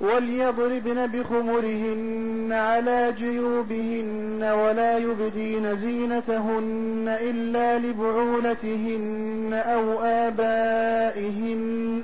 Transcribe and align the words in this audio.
وليضربن 0.00 1.06
بخمرهن 1.06 2.52
على 2.52 3.14
جيوبهن 3.18 4.42
ولا 4.42 4.98
يبدين 4.98 5.76
زينتهن 5.76 7.18
إلا 7.20 7.78
لبعولتهن 7.78 9.62
أو 9.64 10.00
آبائهن 10.02 12.02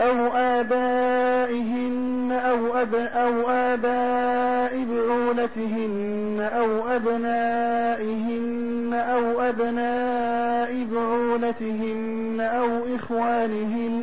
أو 0.00 0.26
آبائهن 0.34 2.32
أو 2.32 2.76
أب 2.76 2.94
أو 2.94 3.50
آباء 3.50 4.84
بعولتهن 4.84 6.48
أو 6.52 6.88
أبنائهن 6.88 8.94
أو 8.94 9.40
أبناء 9.40 10.86
بعولتهن 10.92 12.40
أو 12.40 12.96
إخوانهن 12.96 14.02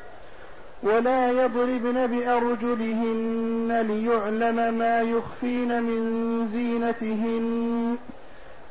ولا 0.83 1.31
يضربن 1.31 2.07
بأرجلهن 2.07 3.81
ليعلم 3.87 4.73
ما 4.73 5.01
يخفين 5.01 5.83
من 5.83 6.47
زينتهن. 6.47 7.97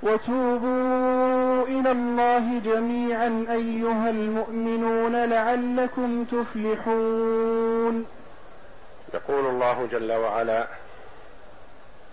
وتوبوا 0.02 1.62
إلى 1.62 1.90
الله 1.90 2.58
جميعا 2.58 3.46
أيها 3.50 4.10
المؤمنون 4.10 5.24
لعلكم 5.24 6.24
تفلحون. 6.24 8.06
يقول 9.14 9.46
الله 9.46 9.88
جل 9.92 10.12
وعلا 10.12 10.66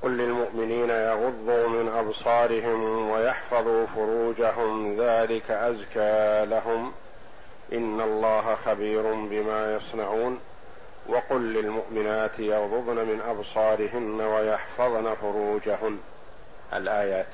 قل 0.04 0.18
للمؤمنين 0.18 0.90
يغضوا 0.90 1.68
من 1.70 1.92
أبصارهم 1.98 3.10
ويحفظوا 3.10 3.86
فروجهم 3.86 4.96
ذلك 5.02 5.52
أزكى 5.52 6.46
لهم. 6.46 6.92
إن 7.74 8.02
الله 8.02 8.56
خبير 8.66 9.02
بما 9.14 9.76
يصنعون 9.76 10.40
وقل 11.08 11.54
للمؤمنات 11.54 12.40
يغضضن 12.40 12.96
من 12.96 13.22
أبصارهن 13.22 14.22
ويحفظن 14.22 15.16
فروجهن. 15.16 16.00
الآيات. 16.74 17.28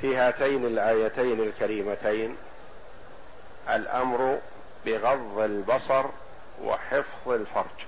في 0.00 0.16
هاتين 0.16 0.66
الآيتين 0.66 1.40
الكريمتين 1.40 2.36
الأمر 3.68 4.38
بغض 4.86 5.38
البصر 5.38 6.06
وحفظ 6.64 7.32
الفرج. 7.32 7.86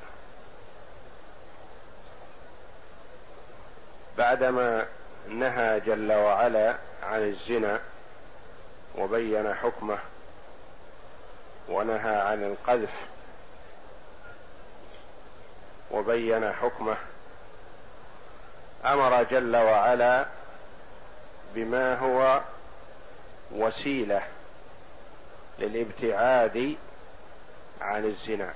بعدما 4.18 4.86
نهى 5.28 5.80
جل 5.80 6.12
وعلا 6.12 6.76
عن 7.02 7.20
الزنا 7.20 7.80
وبين 8.98 9.54
حكمه 9.54 9.98
ونهى 11.68 12.16
عن 12.16 12.44
القذف 12.44 12.92
وبين 15.90 16.52
حكمه 16.52 16.96
أمر 18.84 19.22
جل 19.22 19.56
وعلا 19.56 20.26
بما 21.54 21.98
هو 21.98 22.40
وسيلة 23.52 24.22
للابتعاد 25.58 26.76
عن 27.80 28.04
الزنا 28.04 28.52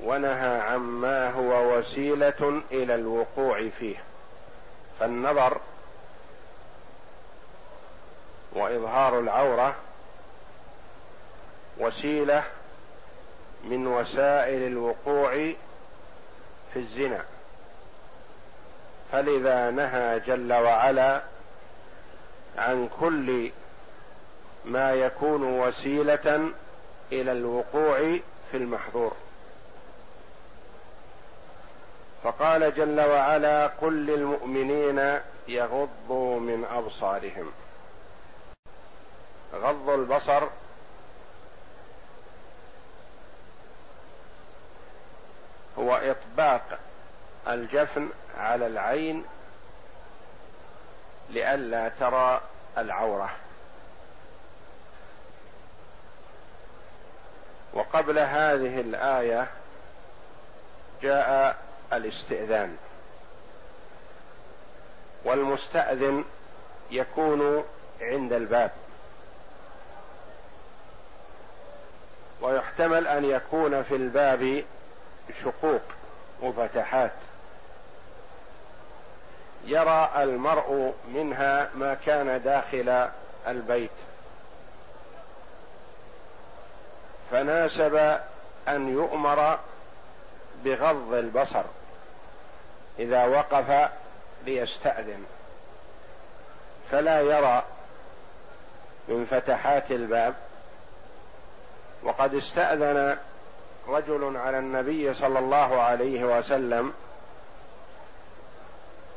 ونهى 0.00 0.60
عما 0.60 1.30
هو 1.30 1.78
وسيلة 1.78 2.62
إلى 2.72 2.94
الوقوع 2.94 3.68
فيه. 3.78 3.96
فالنظر 5.00 5.60
وإظهار 8.54 9.18
العورة 9.18 9.74
وسيلة 11.78 12.44
من 13.64 13.86
وسائل 13.86 14.62
الوقوع 14.62 15.30
في 16.72 16.76
الزنا. 16.78 17.24
فلذا 19.12 19.70
نهى 19.70 20.20
جل 20.20 20.52
وعلا 20.52 21.22
عن 22.58 22.88
كل 23.00 23.50
ما 24.64 24.92
يكون 24.92 25.60
وسيلة 25.60 26.50
إلى 27.12 27.32
الوقوع 27.32 27.98
في 28.50 28.56
المحظور. 28.56 29.12
فقال 32.24 32.74
جل 32.74 33.00
وعلا 33.00 33.66
قل 33.66 34.06
للمؤمنين 34.06 35.18
يغضوا 35.48 36.40
من 36.40 36.64
أبصارهم. 36.64 37.52
غض 39.54 39.90
البصر. 39.90 40.48
هو 45.78 45.94
إطباق 45.94 46.78
الجفن 47.48 48.08
على 48.38 48.66
العين 48.66 49.24
لئلا 51.30 51.88
ترى 51.88 52.40
العورة. 52.78 53.30
وقبل 57.72 58.18
هذه 58.18 58.80
الآية 58.80 59.48
جاء 61.02 61.56
الاستئذان. 61.92 62.76
والمستأذن 65.24 66.24
يكون 66.90 67.64
عند 68.00 68.32
الباب. 68.32 68.70
ويحتمل 72.42 73.06
أن 73.06 73.24
يكون 73.24 73.82
في 73.82 73.96
الباب 73.96 74.64
شقوق 75.44 75.82
وفتحات 76.42 77.12
يرى 79.64 80.10
المرء 80.16 80.94
منها 81.14 81.70
ما 81.74 81.94
كان 81.94 82.42
داخل 82.42 83.08
البيت. 83.48 83.90
فناسب 87.30 88.18
أن 88.68 88.88
يؤمر 88.88 89.58
بغض 90.64 91.12
البصر 91.12 91.62
إذا 92.98 93.24
وقف 93.24 93.90
ليستأذن. 94.46 95.24
فلا 96.90 97.20
يرى 97.20 97.62
من 99.08 99.26
فتحات 99.30 99.90
الباب 99.90 100.34
وقد 102.04 102.34
استأذن 102.34 103.18
رجل 103.88 104.36
على 104.36 104.58
النبي 104.58 105.14
صلى 105.14 105.38
الله 105.38 105.80
عليه 105.80 106.38
وسلم 106.38 106.92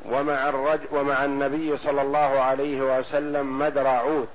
ومع 0.05 0.49
الرجل 0.49 0.87
ومع 0.91 1.25
النبي 1.25 1.77
صلى 1.77 2.01
الله 2.01 2.39
عليه 2.39 2.99
وسلم 2.99 3.59
مدر 3.59 3.87
عود 3.87 4.29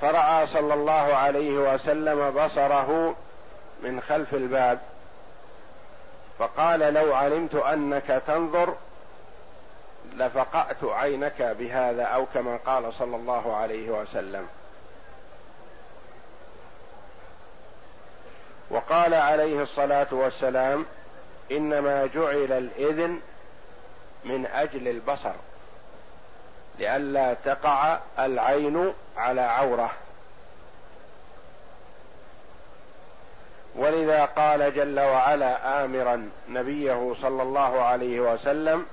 فرأى 0.00 0.46
صلى 0.46 0.74
الله 0.74 1.14
عليه 1.14 1.74
وسلم 1.74 2.30
بصره 2.30 3.14
من 3.82 4.00
خلف 4.00 4.34
الباب. 4.34 4.78
فقال 6.38 6.80
لو 6.80 7.14
علمت 7.14 7.54
أنك 7.54 8.22
تنظر 8.26 8.74
لفقأت 10.16 10.84
عينك 10.84 11.42
بهذا 11.42 12.02
أو 12.02 12.26
كما 12.34 12.58
قال 12.66 12.94
صلى 12.94 13.16
الله 13.16 13.56
عليه 13.56 13.90
وسلم. 13.90 14.46
وقال 18.74 19.14
عليه 19.14 19.62
الصلاة 19.62 20.06
والسلام 20.10 20.86
إنما 21.50 22.08
جعل 22.14 22.52
الإذن 22.52 23.20
من 24.24 24.46
أجل 24.46 24.88
البصر 24.88 25.32
لئلا 26.78 27.34
تقع 27.34 27.98
العين 28.18 28.92
على 29.16 29.40
عورة. 29.40 29.90
ولذا 33.76 34.24
قال 34.24 34.74
جل 34.74 35.00
وعلا 35.00 35.84
آمرا 35.84 36.30
نبيه 36.48 37.14
صلى 37.22 37.42
الله 37.42 37.82
عليه 37.82 38.20
وسلم 38.20 38.86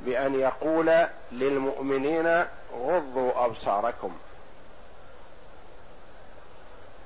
بأن 0.00 0.40
يقول 0.40 1.06
للمؤمنين 1.32 2.44
غضوا 2.78 3.44
أبصاركم. 3.44 4.16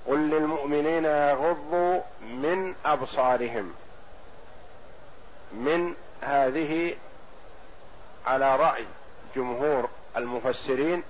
قل 0.06 0.18
للمؤمنين 0.18 1.04
يغضوا 1.04 2.00
من 2.20 2.74
أبصارهم. 2.84 3.74
من 5.52 5.94
هذه 6.22 6.96
على 8.26 8.56
رأي 8.56 8.84
جمهور 9.36 9.88
المفسرين 10.16 11.02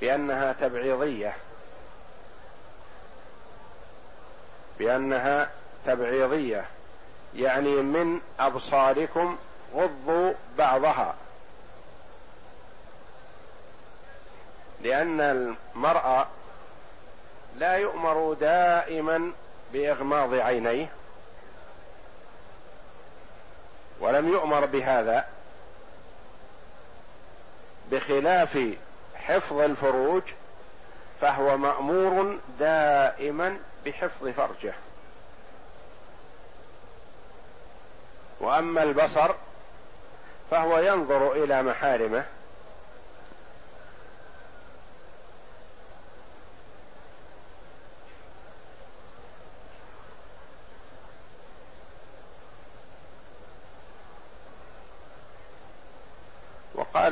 بأنها 0.00 0.52
تبعيضية. 0.52 1.36
بأنها 4.78 5.50
تبعيضية. 5.86 6.64
يعني 7.34 7.76
من 7.76 8.20
أبصاركم 8.40 9.36
غضوا 9.74 10.32
بعضها. 10.58 11.14
لأن 14.82 15.20
المرأة 15.20 16.26
لا 17.58 17.72
يؤمر 17.76 18.32
دائما 18.32 19.32
بإغماض 19.72 20.34
عينيه 20.34 20.86
ولم 24.00 24.28
يؤمر 24.28 24.66
بهذا 24.66 25.24
بخلاف 27.90 28.58
حفظ 29.14 29.60
الفروج 29.60 30.22
فهو 31.20 31.56
مأمور 31.56 32.38
دائما 32.58 33.58
بحفظ 33.84 34.28
فرجه. 34.28 34.74
وأما 38.40 38.82
البصر 38.82 39.34
فهو 40.50 40.78
ينظر 40.78 41.32
إلى 41.32 41.62
محارمه 41.62 42.24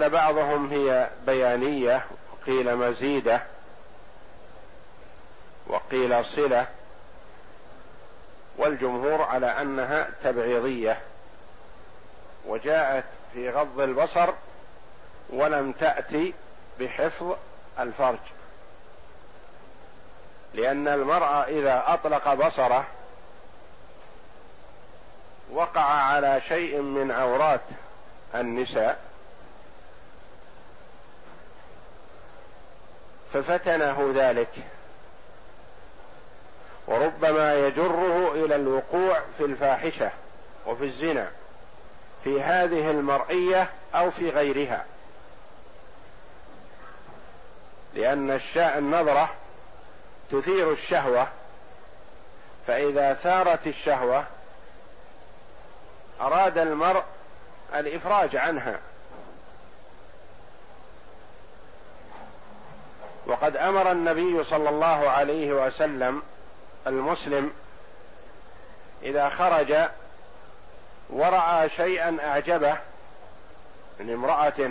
وقال 0.05 0.13
بعضهم 0.13 0.73
هي 0.73 1.09
بيانية 1.27 2.07
وقيل 2.33 2.77
مزيدة 2.77 3.43
وقيل 5.67 6.25
صلة 6.25 6.67
والجمهور 8.57 9.23
على 9.23 9.47
أنها 9.47 10.09
تبعيضية. 10.25 11.01
وجاءت 12.47 13.05
في 13.33 13.51
غض 13.51 13.81
البصر 13.81 14.33
ولم 15.31 15.73
تأتي 15.73 16.35
بحفظ 16.81 17.37
الفرج 17.79 18.19
لأن 20.55 20.89
المرء 20.89 21.43
إذا 21.49 21.85
أطلق 21.87 22.35
بصره 22.35 22.85
وقع 25.51 25.81
على 25.81 26.41
شيء 26.41 26.81
من 26.81 27.11
عورات 27.11 27.61
النساء 28.35 29.14
ففتنه 33.35 34.13
ذلك. 34.15 34.53
وربما 36.87 37.55
يجره 37.55 38.33
إلى 38.33 38.57
الوقوع 38.57 39.21
في 39.39 39.45
الفاحشة 39.45 40.11
وفي 40.67 40.85
الزنا 40.85 41.31
في 42.25 42.43
هذه 42.43 42.91
المرئية 42.91 43.71
أو 43.95 44.11
في 44.11 44.31
غيرها. 44.31 44.85
لأن 47.95 48.31
الشاء 48.31 48.79
النظره 48.79 49.31
تثير 50.31 50.73
الشهوة 50.73 51.29
فإذا 52.67 53.15
ثارت 53.15 53.67
الشهوة 53.67 54.25
أراد 56.21 56.59
المرء 56.59 57.05
الإفراج 57.75 58.37
عنها. 58.37 58.79
وقد 63.27 63.57
أمر 63.57 63.93
النبي 63.93 64.45
صلى 64.45 64.69
الله 64.69 65.11
عليه 65.11 65.53
وسلم 65.53 66.23
المسلم 66.87 67.53
إذا 69.03 69.29
خرج 69.29 69.75
ورأى 71.11 71.69
شيئا 71.69 72.19
أعجبه 72.25 72.77
من 74.01 74.13
امرأة 74.13 74.71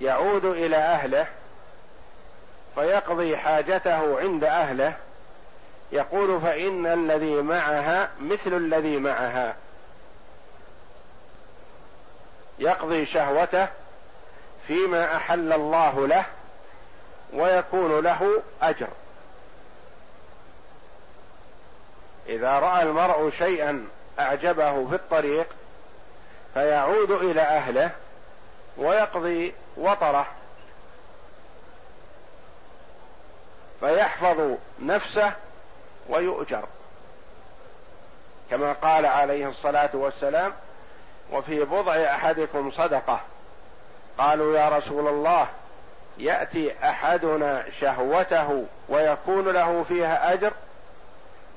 يعود 0.00 0.44
إلى 0.44 0.76
أهله 0.76 1.26
فيقضي 2.74 3.36
حاجته 3.36 4.20
عند 4.20 4.44
أهله 4.44 4.96
يقول 5.92 6.40
فإن 6.40 6.86
الذي 6.86 7.34
معها 7.34 8.10
مثل 8.20 8.52
الذي 8.52 8.96
معها 8.96 9.56
يقضي 12.58 13.06
شهوته 13.06 13.68
فيما 14.68 15.16
أحل 15.16 15.52
الله 15.52 16.06
له 16.06 16.24
ويكون 17.32 18.00
له 18.00 18.42
أجر. 18.62 18.88
إذا 22.26 22.58
رأى 22.58 22.82
المرء 22.82 23.30
شيئا 23.30 23.86
أعجبه 24.18 24.88
في 24.88 24.94
الطريق 24.94 25.46
فيعود 26.54 27.10
إلى 27.10 27.40
أهله 27.40 27.90
ويقضي 28.76 29.54
وطره 29.76 30.26
فيحفظ 33.80 34.56
نفسه 34.80 35.32
ويؤجر. 36.08 36.64
كما 38.50 38.72
قال 38.72 39.06
عليه 39.06 39.48
الصلاة 39.48 39.90
والسلام 39.92 40.52
وفي 41.32 41.64
بضع 41.64 41.94
أحدكم 41.94 42.70
صدقة 42.70 43.20
قالوا 44.18 44.58
يا 44.58 44.68
رسول 44.68 45.08
الله 45.08 45.46
يأتي 46.18 46.74
أحدنا 46.84 47.64
شهوته 47.80 48.66
ويكون 48.88 49.48
له 49.48 49.82
فيها 49.82 50.32
أجر؟ 50.32 50.52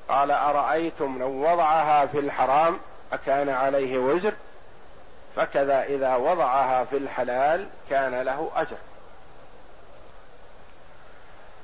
قال 0.08 0.30
أرأيتم 0.30 1.18
لو 1.18 1.28
وضعها 1.28 2.06
في 2.06 2.18
الحرام 2.18 2.78
أكان 3.12 3.48
عليه 3.48 3.98
وزر؟ 3.98 4.32
فكذا 5.36 5.82
إذا 5.82 6.16
وضعها 6.16 6.84
في 6.84 6.96
الحلال 6.96 7.66
كان 7.90 8.22
له 8.22 8.50
أجر. 8.56 8.76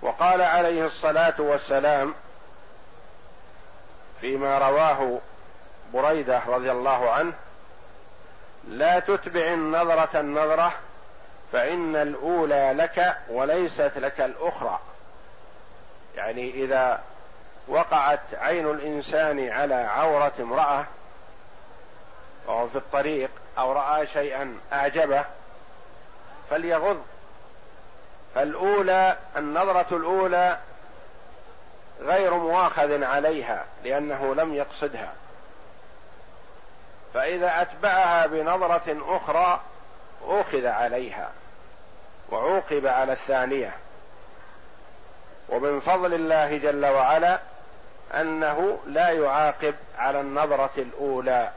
وقال 0.03 0.43
عليه 0.43 0.87
الصلاة 0.87 1.35
والسلام 1.39 2.15
فيما 4.21 4.59
رواه 4.59 5.19
بريدة 5.95 6.41
رضي 6.47 6.71
الله 6.71 7.11
عنه 7.11 7.33
لا 8.69 8.99
تتبع 8.99 9.53
النظرة 9.53 10.21
النظرة 10.21 10.73
فإن 11.53 11.97
الأولى 11.97 12.73
لك 12.77 13.17
وليست 13.29 13.93
لك 13.97 14.21
الأخرى. 14.21 14.79
يعني 16.17 16.51
إذا 16.51 17.01
وقعت 17.69 18.21
عين 18.33 18.71
الإنسان 18.71 19.49
على 19.49 19.75
عورة 19.75 20.33
امرأة 20.41 20.85
وهو 22.47 22.69
في 22.69 22.77
الطريق 22.77 23.31
أو 23.59 23.73
رأى 23.73 24.07
شيئا 24.07 24.59
أعجبه 24.73 25.25
فليغض. 26.51 27.03
فالأولى 28.35 29.17
النظرة 29.37 29.97
الأولى 29.97 30.59
غير 32.01 32.35
مواخذ 32.35 33.03
عليها 33.05 33.65
لأنه 33.85 34.35
لم 34.35 34.55
يقصدها. 34.55 35.13
فإذا 37.15 37.63
أتبعها 37.63 38.27
بنظرة 38.27 39.17
أخرى 39.17 39.61
اخذ 40.25 40.67
عليها 40.67 41.31
وعوقب 42.31 42.87
على 42.87 43.13
الثانية. 43.13 43.75
ومن 45.49 45.81
فضل 45.81 46.15
الله 46.15 46.57
جل 46.57 46.87
وعلا 46.87 47.39
أنه 48.15 48.79
لا 48.87 49.09
يعاقب 49.09 49.75
على 49.99 50.21
النظرة 50.21 50.71
الأولى. 50.79 51.51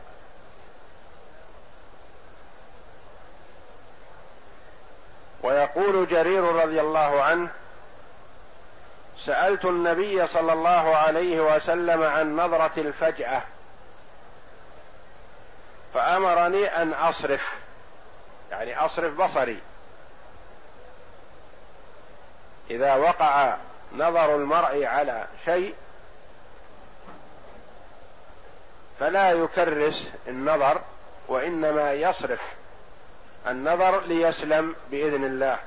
ويقول 5.44 6.08
جرير 6.08 6.44
رضي 6.44 6.82
الله 6.82 7.24
عنه 7.24 7.50
سألت 9.26 9.66
النبي 9.66 10.28
صلى 10.28 10.54
الله 10.54 10.96
عليه 10.96 11.56
وسلم 11.56 12.04
عن 12.04 12.36
نظرة 12.36 12.72
الفجأة 12.78 13.42
فأمرني 15.94 16.66
أن 16.66 16.94
أصرف. 16.94 17.71
يعني 18.52 18.86
أصرف 18.86 19.22
بصري. 19.22 19.60
إذا 22.70 22.96
وقع 22.96 23.58
نظر 23.96 24.36
المرء 24.36 24.86
على 24.86 25.26
شيء 25.46 25.76
فلا 29.00 29.32
يكرس 29.32 30.12
النظر 30.28 30.82
وإنما 31.28 31.94
يصرف 31.94 32.42
النظر 33.48 34.02
ليسلم 34.02 34.76
بإذن 34.92 35.24
الله. 35.24 35.58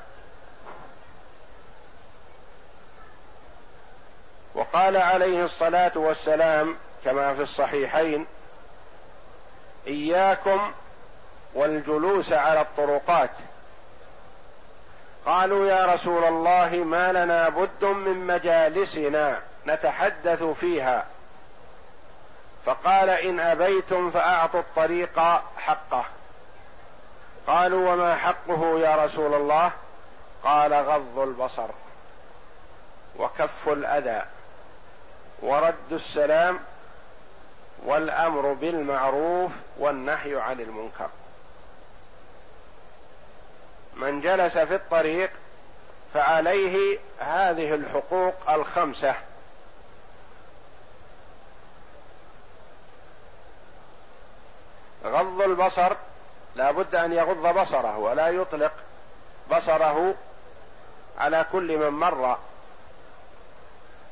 وقال 4.54 4.96
عليه 4.96 5.44
الصلاة 5.44 5.92
والسلام 5.94 6.76
كما 7.04 7.34
في 7.34 7.42
الصحيحين 7.42 8.26
إياكم 9.86 10.72
والجلوس 11.54 12.32
على 12.32 12.60
الطرقات. 12.60 13.30
قالوا 15.26 15.66
يا 15.66 15.94
رسول 15.94 16.24
الله 16.24 16.70
ما 16.70 17.12
لنا 17.12 17.48
بد 17.48 17.84
من 17.84 18.26
مجالسنا 18.26 19.40
نتحدث 19.66 20.42
فيها. 20.42 21.06
فقال 22.66 23.10
إن 23.10 23.40
أبيتم 23.40 24.10
فأعطوا 24.10 24.60
الطريق 24.60 25.20
حقه. 25.56 26.04
قالوا 27.46 27.92
وما 27.92 28.16
حقه 28.16 28.78
يا 28.78 29.04
رسول 29.04 29.34
الله؟ 29.34 29.70
قال 30.44 30.74
غض 30.74 31.18
البصر 31.18 31.68
وكف 33.18 33.68
الأذى. 33.68 34.22
ورد 35.42 35.92
السلام 35.92 36.58
والأمر 37.84 38.52
بالمعروف 38.52 39.52
والنهي 39.78 40.40
عن 40.40 40.60
المنكر. 40.60 41.08
من 43.96 44.20
جلس 44.20 44.58
في 44.58 44.74
الطريق 44.74 45.30
فعليه 46.14 46.98
هذه 47.18 47.74
الحقوق 47.74 48.50
الخمسة. 48.50 49.14
غض 55.04 55.42
البصر 55.42 55.96
لا 56.56 56.70
بد 56.70 56.94
أن 56.94 57.12
يغض 57.12 57.58
بصره 57.58 57.98
ولا 57.98 58.28
يطلق 58.28 58.72
بصره 59.50 60.14
على 61.18 61.46
كل 61.52 61.78
من 61.78 61.88
مر. 61.88 62.38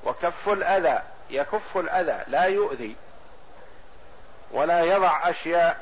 وكف 0.05 0.49
الأذى 0.49 1.03
يكف 1.31 1.77
الأذى 1.77 2.25
لا 2.27 2.45
يؤذي 2.45 2.97
ولا 4.51 4.81
يضع 4.81 5.31
أشياء 5.31 5.81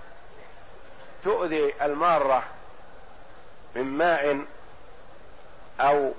تؤذي 1.25 1.75
المارة. 1.83 2.43
من 3.75 3.83
ماء 3.83 4.45
أو 5.81 6.13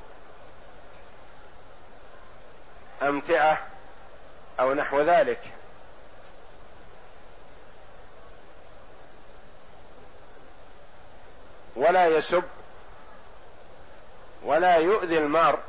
أمتعة 3.01 3.67
أو 4.59 4.73
نحو 4.73 5.01
ذلك. 5.01 5.41
ولا 11.75 12.07
يسب 12.07 12.43
ولا 14.43 14.75
يؤذي 14.75 15.17
المار. 15.17 15.59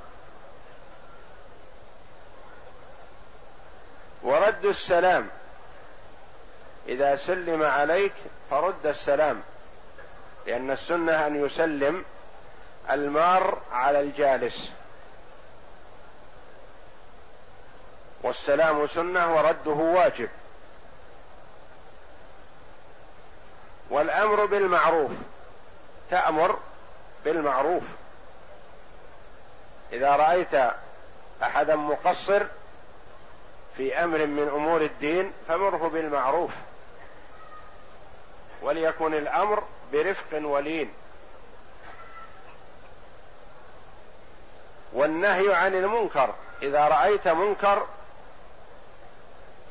ورد 4.23 4.65
السلام. 4.65 5.29
إذا 6.89 7.17
سلم 7.17 7.63
عليك 7.63 8.15
فرد 8.51 8.87
السلام. 8.87 9.43
لأن 10.47 10.71
السنة 10.71 11.27
أن 11.27 11.47
يسلم 11.47 12.05
المار 12.91 13.59
على 13.73 14.01
الجالس. 14.01 14.73
والسلام 18.23 18.87
سنة 18.87 19.37
ورده 19.37 19.71
واجب. 19.71 20.29
والأمر 23.91 24.47
بالمعروف. 24.47 25.11
تأمر 26.11 26.59
بالمعروف. 27.25 27.83
إذا 29.93 30.17
رأيت 30.17 30.73
أحدا 31.43 31.77
مقصر 31.77 32.43
في 33.77 34.05
أمر 34.05 34.27
من 34.27 34.49
أمور 34.49 34.81
الدين 34.81 35.33
فمره 35.49 35.89
بالمعروف. 35.89 36.51
وليكن 38.63 39.15
الأمر 39.15 39.63
برفق 39.93 40.39
ولين. 40.49 40.93
والنهي 44.93 45.55
عن 45.55 45.75
المنكر 45.75 46.35
إذا 46.63 46.89
رأيت 46.89 47.29
منكر 47.29 47.87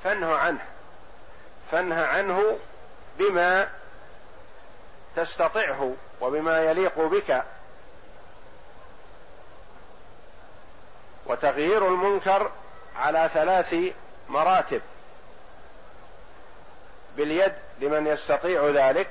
فانه 0.04 0.36
عنه. 0.36 0.66
فانه 1.72 2.02
عنه 2.02 2.58
بما 3.18 3.70
تستطعه 5.16 5.94
وبما 6.22 6.64
يليق 6.64 7.00
بك. 7.00 7.44
وتغيير 11.26 11.88
المنكر 11.88 12.52
على 12.96 13.30
ثلاث 13.34 13.76
مراتب. 14.30 14.82
باليد 17.18 17.54
لمن 17.80 18.08
يستطيع 18.08 18.70
ذلك 18.70 19.08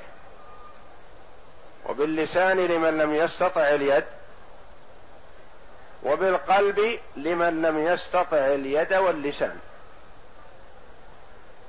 وباللسان 1.91 2.57
لمن 2.57 2.99
لم 2.99 3.15
يستطع 3.15 3.61
اليد 3.61 4.05
وبالقلب 6.03 6.99
لمن 7.17 7.63
لم 7.63 7.87
يستطع 7.87 8.37
اليد 8.37 8.95
واللسان. 8.95 9.59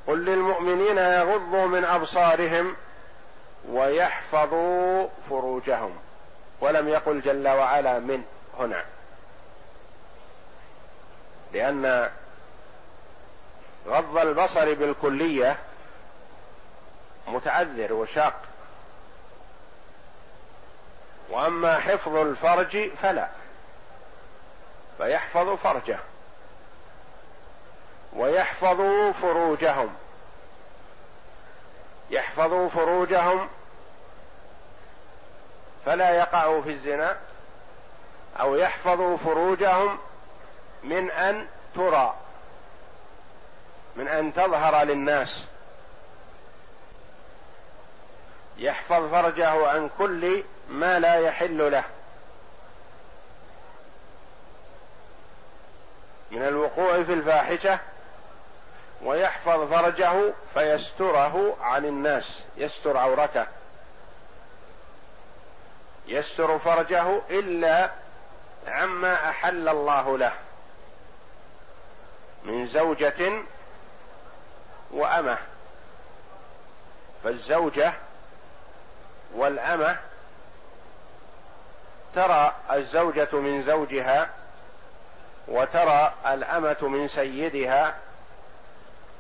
قل 0.08 0.25
للمؤمنين 0.25 0.98
يغضوا 0.98 1.66
من 1.66 1.86
أبصارهم 1.86 2.75
ويحفظوا 3.70 5.08
فروجهم 5.30 5.96
ولم 6.62 6.90
يقل 6.90 7.22
جل 7.22 7.48
وعلا 7.48 8.00
من 8.00 8.24
هنا. 8.60 8.84
لأن 11.54 12.10
غض 13.88 14.18
البصر 14.18 14.74
بالكلية 14.74 15.58
متعذر 17.28 17.94
وشاق. 17.94 18.50
وأما 21.32 21.80
حفظ 21.80 22.16
الفرج 22.16 22.90
فلا 22.90 23.28
فيحفظ 24.98 25.50
فرجه 25.50 26.00
ويحفظ 28.14 28.82
فروجهم 29.22 29.94
يحفظوا 32.10 32.70
فروجهم 32.70 33.50
فلا 35.86 36.10
يقعوا 36.10 36.62
في 36.62 36.70
الزنا 36.70 37.18
أو 38.40 38.56
يحفظوا 38.56 39.18
فروجهم 39.18 39.98
من 40.84 41.12
أن 41.12 41.48
ترى 41.76 42.16
من 43.96 44.08
أن 44.08 44.34
تظهر 44.34 44.84
للناس. 44.84 45.44
يحفظ 48.58 49.12
فرجه 49.12 49.68
عن 49.68 49.90
كل 49.98 50.44
ما 50.70 51.00
لا 51.00 51.15
يحل 51.15 51.72
له. 51.72 51.84
من 56.32 56.41
الوقوع 56.48 57.03
في 57.03 57.13
الفاحشة 57.13 57.80
ويحفظ 59.01 59.74
فرجه 59.74 60.34
فيستره 60.53 61.58
عن 61.62 61.86
الناس. 61.86 62.41
يستر 62.58 62.98
عورته. 62.98 63.46
يستر 66.08 66.60
فرجه 66.60 67.22
إلا 67.30 67.91
عما 68.68 69.30
أحل 69.30 69.70
الله 69.70 70.18
له. 70.18 70.34
من 72.44 72.68
زوجة 72.68 73.44
وأمة. 74.91 75.38
فالزوجة 77.24 77.94
والأمة 79.34 79.98
ترى 82.15 82.56
الزوجة 82.72 83.30
من 83.34 83.63
زوجها 83.63 84.30
وترى 85.48 86.13
الأمة 86.27 86.77
من 86.82 87.08
سيدها 87.08 87.96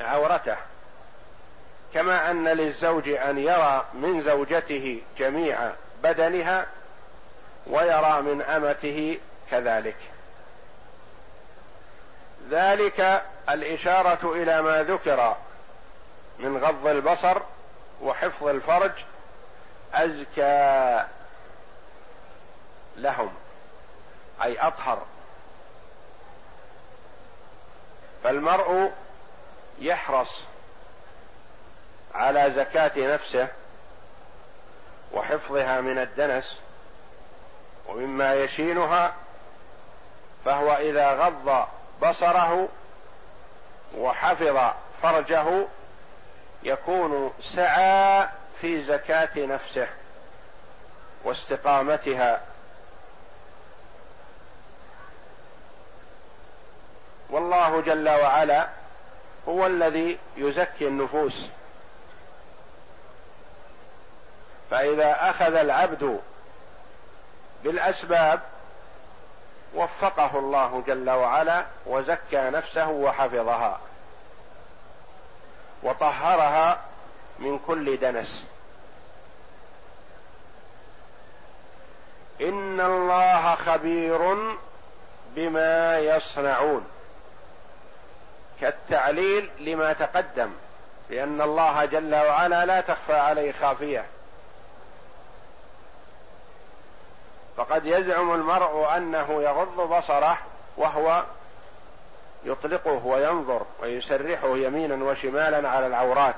عورته 0.01 0.55
كما 1.93 2.31
أن 2.31 2.47
للزوج 2.47 3.09
أن 3.09 3.37
يرى 3.37 3.85
من 3.93 4.21
زوجته 4.21 5.01
جميع 5.17 5.71
بدنها 6.03 6.65
ويرى 7.67 8.21
من 8.21 8.41
أمته 8.41 9.19
كذلك. 9.51 9.97
ذلك 12.49 13.21
الإشارة 13.49 14.33
إلى 14.33 14.61
ما 14.61 14.83
ذكر 14.83 15.35
من 16.39 16.57
غض 16.57 16.87
البصر 16.87 17.37
وحفظ 18.01 18.47
الفرج 18.47 18.91
أزكى 19.93 21.05
لهم 23.01 23.33
أي 24.43 24.59
أطهر. 24.59 25.05
فالمرء 28.23 28.91
يحرص 29.79 30.41
على 32.13 32.51
زكاة 32.51 32.91
نفسه 32.97 33.47
وحفظها 35.13 35.81
من 35.81 35.97
الدنس 35.97 36.59
ومما 37.87 38.33
يشينها 38.33 39.13
فهو 40.45 40.73
إذا 40.73 41.11
غض 41.11 41.67
بصره 42.01 42.69
وحفظ 43.97 44.73
فرجه 45.01 45.67
يكون 46.63 47.33
سعى 47.55 48.27
في 48.61 48.83
زكاة 48.83 49.45
نفسه 49.45 49.87
واستقامتها 51.23 52.41
والله 57.31 57.81
جل 57.81 58.09
وعلا 58.09 58.67
هو 59.47 59.65
الذي 59.65 60.17
يزكي 60.37 60.87
النفوس. 60.87 61.47
فإذا 64.71 65.29
أخذ 65.29 65.55
العبد 65.55 66.19
بالأسباب 67.63 68.41
وفقه 69.75 70.39
الله 70.39 70.83
جل 70.87 71.09
وعلا 71.09 71.65
وزكى 71.85 72.49
نفسه 72.49 72.87
وحفظها 72.89 73.79
وطهرها 75.83 76.79
من 77.39 77.59
كل 77.67 77.97
دنس. 77.97 78.45
إن 82.41 82.81
الله 82.81 83.55
خبير 83.55 84.35
بما 85.35 85.99
يصنعون. 85.99 86.90
كالتعليل 88.61 89.49
لما 89.59 89.93
تقدم 89.93 90.51
لأن 91.09 91.41
الله 91.41 91.85
جل 91.85 92.15
وعلا 92.15 92.65
لا 92.65 92.81
تخفى 92.81 93.13
عليه 93.13 93.51
خافية. 93.51 94.05
فقد 97.57 97.85
يزعم 97.85 98.33
المرء 98.33 98.97
أنه 98.97 99.43
يغض 99.43 99.81
بصره 99.97 100.37
وهو 100.77 101.23
يطلقه 102.43 103.05
وينظر 103.05 103.65
ويسرحه 103.81 104.57
يمينا 104.57 105.03
وشمالا 105.03 105.69
على 105.69 105.87
العورات. 105.87 106.35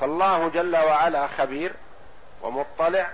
فالله 0.00 0.48
جل 0.48 0.76
وعلا 0.76 1.26
خبير 1.26 1.72
ومطلع 2.42 3.10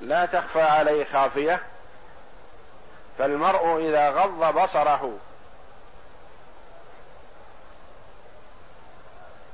لا 0.00 0.26
تخفى 0.26 0.62
عليه 0.62 1.04
خافية. 1.04 1.62
فالمرء 3.18 3.78
إذا 3.78 4.10
غض 4.10 4.62
بصره. 4.62 5.12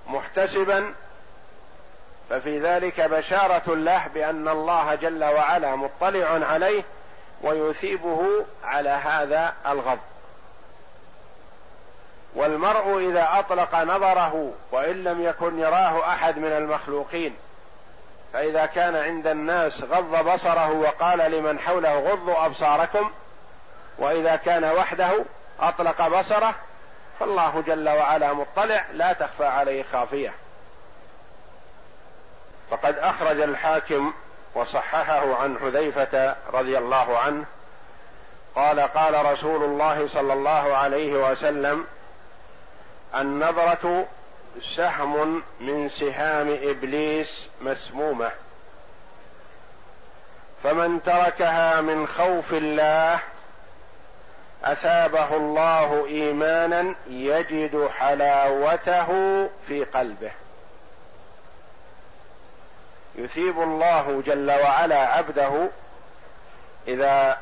محتسبا 0.07 0.95
ففي 2.31 2.61
ذلك 2.61 3.01
بشارة 3.01 3.75
له 3.75 4.07
بأن 4.07 4.49
الله 4.49 4.95
جل 4.95 5.25
وعلا 5.25 5.77
مطلع 5.77 6.47
عليه 6.47 6.83
ويثيبه 7.43 8.45
على 8.65 8.91
هذا 8.91 9.55
الغض. 9.67 9.99
والمرء 12.35 13.11
إذا 13.11 13.29
أطلق 13.39 13.75
نظره 13.75 14.53
وإن 14.73 15.05
لم 15.05 15.25
يكن 15.25 15.59
يراه 15.59 16.09
أحد 16.13 16.39
من 16.39 16.53
المخلوقين 16.53 17.37
فإذا 18.33 18.67
كان 18.67 18.97
عند 18.97 19.27
الناس 19.27 19.85
غض 19.85 20.33
بصره 20.33 20.71
وقال 20.73 21.19
لمن 21.19 21.59
حوله 21.59 21.99
غضوا 21.99 22.47
أبصاركم 22.47 23.11
وإذا 23.99 24.37
كان 24.37 24.65
وحده 24.65 25.25
أطلق 25.61 26.09
بصره 26.09 26.55
فالله 27.21 27.63
جل 27.67 27.89
وعلا 27.89 28.33
مطلع 28.33 28.85
لا 28.93 29.13
تخفى 29.13 29.47
عليه 29.47 29.85
خافية. 29.93 30.35
فقد 32.71 32.99
أخرج 32.99 33.41
الحاكم 33.41 34.13
وصححه 34.55 35.37
عن 35.37 35.59
حذيفة 35.59 36.37
رضي 36.53 36.79
الله 36.79 37.19
عنه 37.19 37.45
قال 38.55 38.81
قال 38.81 39.33
رسول 39.33 39.65
الله 39.65 40.09
صلى 40.09 40.33
الله 40.33 40.77
عليه 40.77 41.31
وسلم 41.31 41.87
النظرة 43.15 44.07
سهم 44.63 45.43
من 45.61 45.89
سهام 45.89 46.59
إبليس 46.63 47.49
مسمومة 47.61 48.31
فمن 50.63 51.03
تركها 51.03 51.81
من 51.81 52.07
خوف 52.07 52.53
الله 52.53 53.21
أثابه 54.65 55.37
الله 55.37 56.07
إيمانا 56.07 56.95
يجد 57.07 57.89
حلاوته 57.99 59.09
في 59.67 59.85
قلبه. 59.85 60.31
يثيب 63.15 63.63
الله 63.63 64.23
جل 64.27 64.51
وعلا 64.51 65.07
عبده 65.07 65.69
إذا 66.89 67.39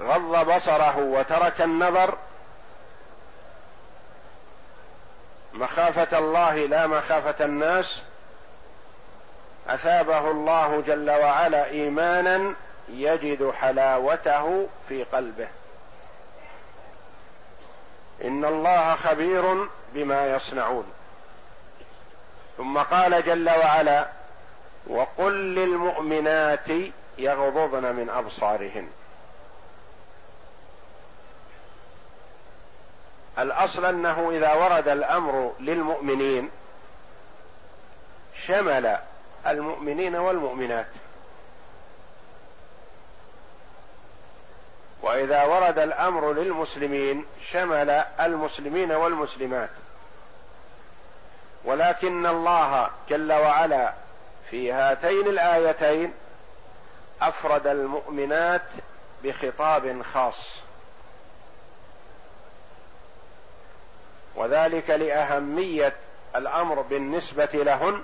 غض 0.00 0.54
بصره 0.54 0.98
وترك 0.98 1.60
النظر. 1.60 2.14
مخافة 5.54 6.18
الله 6.18 6.54
لا 6.54 6.86
مخافة 6.86 7.44
الناس. 7.44 7.98
أثابه 9.68 10.30
الله 10.30 10.82
جل 10.86 11.10
وعلا 11.10 11.66
إيمانا 11.66 12.54
يجد 12.90 13.50
حلاوته 13.50 14.66
في 14.88 15.04
قلبه. 15.04 15.48
إن 18.24 18.44
الله 18.44 18.94
خبير 18.94 19.68
بما 19.94 20.26
يصنعون. 20.26 20.92
ثم 22.56 22.78
قال 22.78 23.24
جل 23.24 23.50
وعلا 23.50 24.06
وقل 24.86 25.32
للمؤمنات 25.32 26.68
يغضضن 27.18 27.82
من 27.82 28.10
أبصارهن. 28.10 28.88
الأصل 33.38 33.84
أنه 33.84 34.30
إذا 34.30 34.52
ورد 34.52 34.88
الأمر 34.88 35.54
للمؤمنين 35.60 36.50
شمل 38.46 38.98
المؤمنين 39.46 40.16
والمؤمنات. 40.16 40.86
وإذا 45.02 45.44
ورد 45.44 45.78
الأمر 45.78 46.32
للمسلمين 46.32 47.24
شمل 47.50 47.90
المسلمين 48.20 48.92
والمسلمات. 48.92 49.70
ولكن 51.64 52.26
الله 52.26 52.90
جل 53.08 53.32
وعلا 53.32 53.92
في 54.50 54.72
هاتين 54.72 55.26
الآيتين 55.26 56.12
أفرد 57.22 57.66
المؤمنات 57.66 58.62
بخطاب 59.24 60.02
خاص. 60.02 60.56
وذلك 64.36 64.90
لأهمية 64.90 65.92
الأمر 66.36 66.82
بالنسبة 66.82 67.48
لهن 67.52 68.02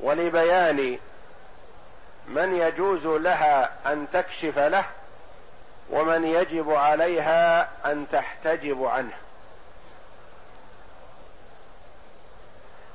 ولبيان 0.00 0.98
من 2.26 2.56
يجوز 2.56 3.06
لها 3.06 3.70
أن 3.92 4.06
تكشف 4.12 4.58
له 4.58 4.84
ومن 5.90 6.24
يجب 6.24 6.70
عليها 6.70 7.68
أن 7.84 8.06
تحتجب 8.12 8.84
عنه. 8.84 9.16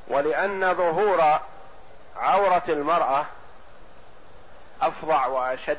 ولأن 0.08 0.74
ظهور 0.74 1.40
عورة 2.18 2.64
المرأة 2.70 3.26
افظع 4.82 5.28
وأشد 5.28 5.78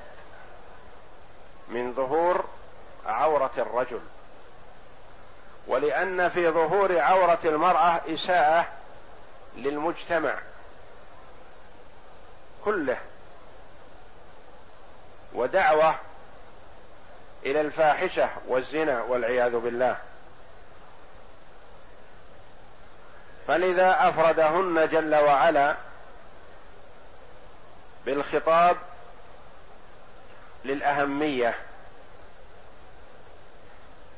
من 1.69 1.95
ظهور 1.95 2.45
عورة 3.07 3.51
الرجل. 3.59 4.01
ولأن 5.67 6.29
في 6.29 6.51
ظهور 6.51 7.01
عورة 7.01 7.39
المرأة 7.45 8.01
إساءة 8.09 8.67
للمجتمع 9.57 10.35
كله. 12.65 12.99
ودعوة 15.39 15.95
إلى 17.47 17.61
الفاحشة 17.61 18.29
والزنا 18.49 19.03
والعياذ 19.03 19.57
بالله. 19.57 19.97
فلذا 23.49 24.09
أفردهن 24.09 24.89
جل 24.89 25.15
وعلا 25.15 25.75
بالخطاب 28.07 28.77
للأهمية. 30.65 31.55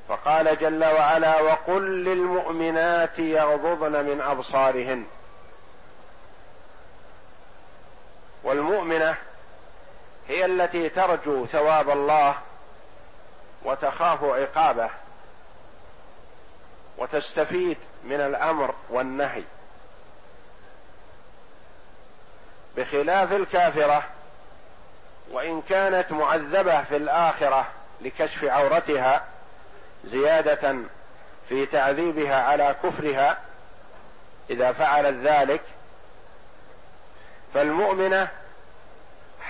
فقال 0.09 0.59
جل 0.59 0.85
وعلا 0.85 1.41
وقل 1.41 2.05
للمؤمنات 2.05 3.19
يغضضن 3.19 4.05
من 4.05 4.21
أبصارهن. 4.21 5.07
والمؤمنة 8.43 9.17
هي 10.31 10.45
التي 10.45 10.89
ترجو 10.89 11.47
ثواب 11.47 11.91
الله 11.91 12.35
وتخاف 13.65 14.25
عقابه 14.25 14.91
وتستفيد 16.99 17.77
من 18.05 18.21
الأمر 18.21 18.75
والنهي. 18.91 19.43
بخلاف 22.77 23.33
الكافرة 23.33 24.05
وإن 25.31 25.63
كانت 25.63 26.13
معذبة 26.13 26.83
في 26.83 26.97
الآخرة 26.97 27.67
لكشف 28.01 28.45
عورتها 28.45 29.25
زيادة 30.05 30.77
في 31.49 31.67
تعذيبها 31.67 32.43
على 32.43 32.77
كفرها 32.83 33.39
إذا 34.51 34.73
فعلت 34.73 35.17
ذلك 35.27 35.63
فالمؤمنة 37.55 38.29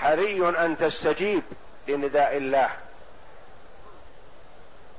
حري 0.01 0.49
أن 0.65 0.77
تستجيب 0.77 1.43
لنداء 1.87 2.37
الله. 2.37 2.69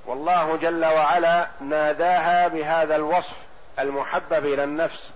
والله 0.06 0.56
جل 0.56 0.84
وعلا 0.84 1.48
ناداها 1.60 2.48
بهذا 2.48 2.96
الوصف 2.96 3.36
المحبب 3.78 4.46
إلى 4.46 4.64
النفس 4.64 5.10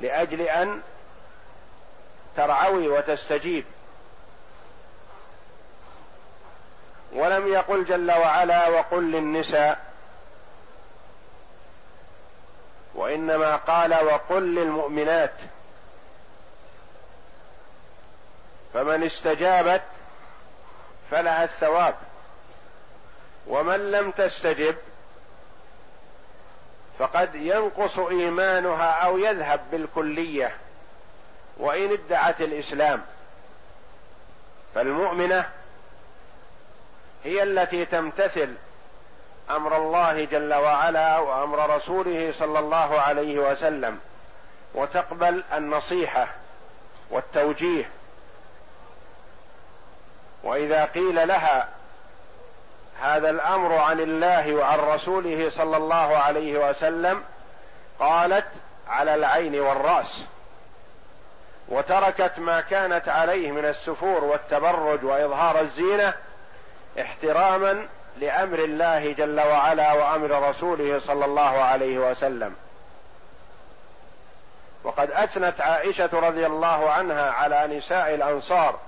لأجل 0.00 0.40
أن 0.40 0.80
ترعوي 2.36 2.88
وتستجيب. 2.88 3.64
ولم 7.12 7.48
يقل 7.52 7.84
جل 7.84 8.12
وعلا 8.12 8.68
وقل 8.68 9.10
للنساء 9.12 9.78
وإنما 12.94 13.56
قال 13.56 14.04
وقل 14.04 14.54
للمؤمنات. 14.54 15.34
فمن 18.74 19.02
استجابت 19.02 19.82
فلها 21.10 21.44
الثواب. 21.44 21.94
ومن 23.46 23.90
لم 23.90 24.10
تستجب 24.10 24.76
فقد 26.98 27.34
ينقص 27.34 27.98
إيمانها 27.98 28.90
أو 28.90 29.18
يذهب 29.18 29.60
بالكلية 29.70 30.56
وإن 31.56 31.92
ادعت 31.92 32.40
الإسلام. 32.40 33.02
فالمؤمنة 34.74 35.50
هي 37.24 37.42
التي 37.42 37.84
تمتثل 37.84 38.54
أمر 39.50 39.76
الله 39.76 40.24
جل 40.24 40.54
وعلا 40.54 41.18
وأمر 41.18 41.76
رسوله 41.76 42.32
صلى 42.38 42.58
الله 42.58 43.00
عليه 43.00 43.38
وسلم 43.38 44.00
وتقبل 44.74 45.42
النصيحة 45.52 46.28
والتوجيه 47.10 47.90
وإذا 50.44 50.84
قيل 50.84 51.28
لها 51.28 51.68
هذا 53.02 53.30
الأمر 53.30 53.74
عن 53.74 54.00
الله 54.00 54.54
وعن 54.54 54.78
رسوله 54.78 55.50
صلى 55.50 55.76
الله 55.76 56.16
عليه 56.16 56.68
وسلم 56.68 57.22
قالت 57.98 58.46
على 58.88 59.14
العين 59.14 59.60
والرأس 59.60 60.22
وتركت 61.68 62.38
ما 62.38 62.60
كانت 62.60 63.08
عليه 63.08 63.52
من 63.52 63.64
السفور 63.64 64.24
والتبرج 64.24 65.04
وإظهار 65.04 65.60
الزينة 65.60 66.14
احتراما 67.00 67.86
لأمر 68.20 68.58
الله 68.58 69.12
جل 69.12 69.40
وعلا 69.40 69.92
وأمر 69.92 70.48
رسوله 70.48 70.98
صلى 70.98 71.24
الله 71.24 71.62
عليه 71.62 71.98
وسلم. 71.98 72.54
وقد 74.84 75.10
أثنت 75.10 75.60
عائشة 75.60 76.10
رضي 76.12 76.46
الله 76.46 76.90
عنها 76.90 77.30
على 77.30 77.78
نساء 77.78 78.14
الأنصار 78.14 78.78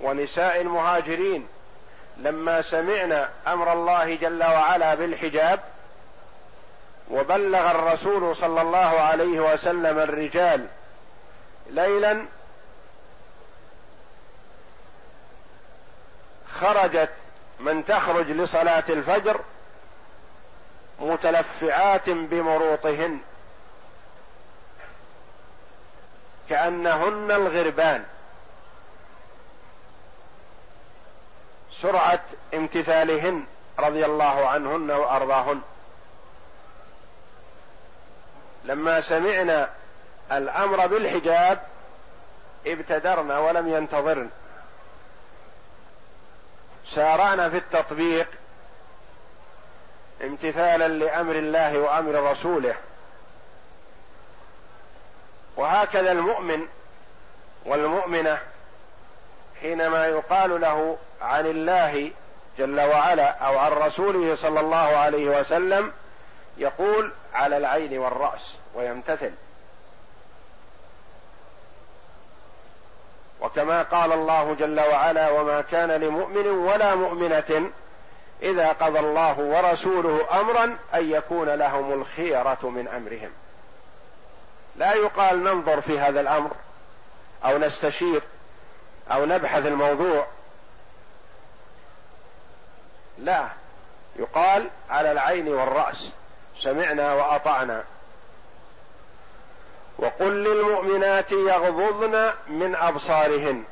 ونساء 0.00 0.60
المهاجرين 0.60 1.48
لما 2.16 2.62
سمعنا 2.62 3.28
أمر 3.46 3.72
الله 3.72 4.14
جل 4.14 4.44
وعلا 4.44 4.94
بالحجاب 4.94 5.60
وبلغ 7.10 7.70
الرسول 7.70 8.36
صلى 8.36 8.62
الله 8.62 9.00
عليه 9.00 9.40
وسلم 9.52 9.98
الرجال 9.98 10.66
ليلا 11.70 12.26
خرجت 16.60 17.10
من 17.60 17.84
تخرج 17.84 18.30
لصلاة 18.30 18.84
الفجر 18.88 19.40
متلفعات 21.00 22.10
بمروطهن 22.10 23.18
كأنهن 26.48 27.30
الغربان. 27.30 28.04
سرعة 31.82 32.20
امتثالهن 32.54 33.44
رضي 33.78 34.04
الله 34.04 34.48
عنهن 34.48 34.90
وأرضاهن. 34.90 35.60
لما 38.64 39.00
سمعنا 39.00 39.70
الأمر 40.32 40.86
بالحجاب 40.86 41.62
ابتدرن 42.66 43.30
ولم 43.30 43.68
ينتظرن. 43.68 44.30
سارعنا 46.94 47.50
في 47.50 47.56
التطبيق 47.56 48.28
امتثالا 50.22 50.88
لأمر 50.88 51.34
الله 51.34 51.78
وأمر 51.78 52.30
رسوله. 52.30 52.74
وهكذا 55.56 56.12
المؤمن 56.12 56.66
والمؤمنة 57.64 58.38
حينما 59.60 60.06
يقال 60.06 60.60
له 60.60 60.98
عن 61.22 61.46
الله 61.46 62.10
جل 62.58 62.80
وعلا 62.80 63.30
أو 63.30 63.58
عن 63.58 63.72
رسوله 63.72 64.34
صلى 64.34 64.60
الله 64.60 64.76
عليه 64.76 65.40
وسلم 65.40 65.92
يقول 66.56 67.12
على 67.34 67.56
العين 67.56 67.98
والرأس 67.98 68.54
ويمتثل. 68.74 69.32
وكما 73.40 73.82
قال 73.82 74.12
الله 74.12 74.54
جل 74.54 74.80
وعلا 74.80 75.30
وما 75.30 75.60
كان 75.60 75.90
لمؤمن 75.90 76.46
ولا 76.46 76.94
مؤمنة 76.94 77.70
إذا 78.42 78.72
قضى 78.72 78.98
الله 78.98 79.38
ورسوله 79.38 80.40
أمرا 80.40 80.64
أن 80.94 81.10
يكون 81.10 81.48
لهم 81.48 81.92
الخيرة 81.92 82.58
من 82.62 82.88
أمرهم. 82.88 83.30
لا 84.76 84.94
يقال 84.94 85.44
ننظر 85.44 85.80
في 85.80 85.98
هذا 85.98 86.20
الأمر 86.20 86.50
أو 87.44 87.58
نستشير 87.58 88.22
أو 89.12 89.24
نبحث 89.24 89.66
الموضوع. 89.66 90.26
لا 93.18 93.48
يقال 94.16 94.70
على 94.90 95.12
العين 95.12 95.48
والرأس 95.48 96.10
سمعنا 96.58 97.14
وأطعنا. 97.14 97.84
وقل 99.98 100.44
للمؤمنات 100.44 101.32
يغضضن 101.32 102.32
من 102.48 102.74
أبصارهن. 102.74 103.64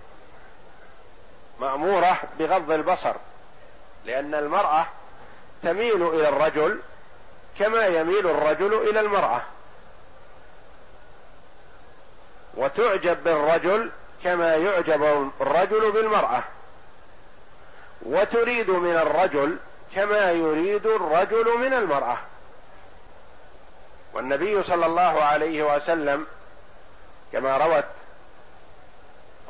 مأمورة 1.61 2.21
بغض 2.39 2.71
البصر 2.71 3.15
لأن 4.05 4.35
المرأة 4.35 4.87
تميل 5.63 6.09
إلى 6.09 6.29
الرجل 6.29 6.81
كما 7.59 7.87
يميل 7.87 8.31
الرجل 8.31 8.75
إلى 8.75 9.01
المرأة. 9.01 9.43
وتعجب 12.55 13.25
بالرجل 13.25 13.91
كما 14.25 14.57
يعجب 14.57 15.31
الرجل 15.41 15.93
بالمرأة. 15.93 16.45
وتريد 18.03 18.71
من 18.71 18.97
الرجل 18.97 19.57
كما 19.95 20.31
يريد 20.31 20.87
الرجل 20.87 21.59
من 21.59 21.73
المرأة. 21.73 22.19
والنبي 24.15 24.63
صلى 24.63 24.87
الله 24.87 25.23
عليه 25.23 25.77
وسلم 25.77 26.27
كما 27.33 27.57
روت 27.57 27.85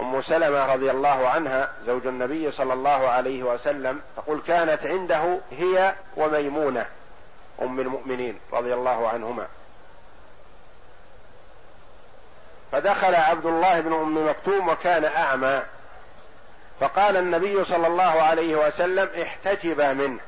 أم 0.01 0.23
سلمة 0.23 0.73
رضي 0.75 0.91
الله 0.91 1.29
عنها 1.29 1.73
زوج 1.87 2.07
النبي 2.07 2.53
صلى 2.53 2.73
الله 2.73 3.09
عليه 3.09 3.43
وسلم 3.43 4.01
تقول 4.17 4.43
كانت 4.47 4.87
عنده 4.87 5.39
هي 5.51 5.95
وميمونة 6.17 6.87
أم 7.63 7.81
المؤمنين 7.81 8.39
رضي 8.53 8.75
الله 8.75 9.09
عنهما. 9.09 9.47
فدخل 12.73 13.15
عبد 13.15 13.47
الله 13.47 13.81
بن 13.81 13.93
أم 13.93 14.29
مكتوم 14.29 14.69
وكان 14.69 15.05
أعمى. 15.05 15.63
فقال 16.81 17.17
النبي 17.17 17.65
صلى 17.65 17.87
الله 17.87 18.23
عليه 18.23 18.57
وسلم 18.57 19.09
احتجبا 19.23 19.93
منه. 19.93 20.21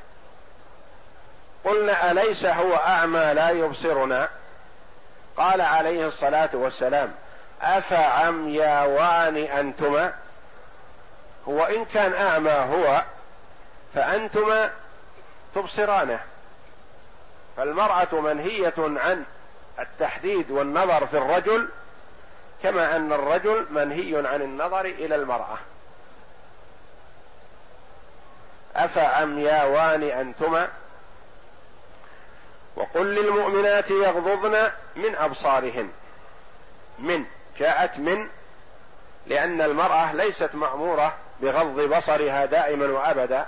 قلنا 1.65 2.11
أليس 2.11 2.47
هو 2.47 2.75
أعمى 2.75 3.33
لا 3.35 3.51
يبصرنا؟ 3.51 4.29
قال 5.37 5.61
عليه 5.61 6.07
الصلاة 6.07 6.51
والسلام 6.53 7.13
افعمياوان 7.63 9.37
أنتما؟ 9.37 10.13
هو 11.49 11.65
إن 11.65 11.85
كان 11.85 12.15
أعمى 12.15 12.51
هو 12.51 13.03
فأنتما 13.95 14.71
تبصرانه. 15.55 16.21
فالمرأة 17.57 18.21
منهية 18.21 18.75
عن 18.79 19.25
التحديد 19.79 20.51
والنظر 20.51 21.07
في 21.07 21.17
الرجل 21.19 21.69
كما 22.63 22.97
أن 22.97 23.13
الرجل 23.13 23.67
منهي 23.71 24.27
عن 24.29 24.43
النظر 24.43 24.85
إلى 24.85 25.15
المرأة. 25.15 25.59
افعمياوان 28.77 30.03
أنتما؟ 30.03 30.69
وقل 32.77 33.07
للمؤمنات 33.15 33.91
يغضضن 33.91 34.71
من 34.97 35.15
أبصارهن. 35.17 35.91
من 36.99 37.25
جاءت 37.59 37.99
من 37.99 38.29
لأن 39.27 39.61
المرأة 39.61 40.13
ليست 40.13 40.51
مأمورة 40.55 41.15
بغض 41.41 41.81
بصرها 41.81 42.45
دائما 42.45 42.87
وأبدا. 42.87 43.47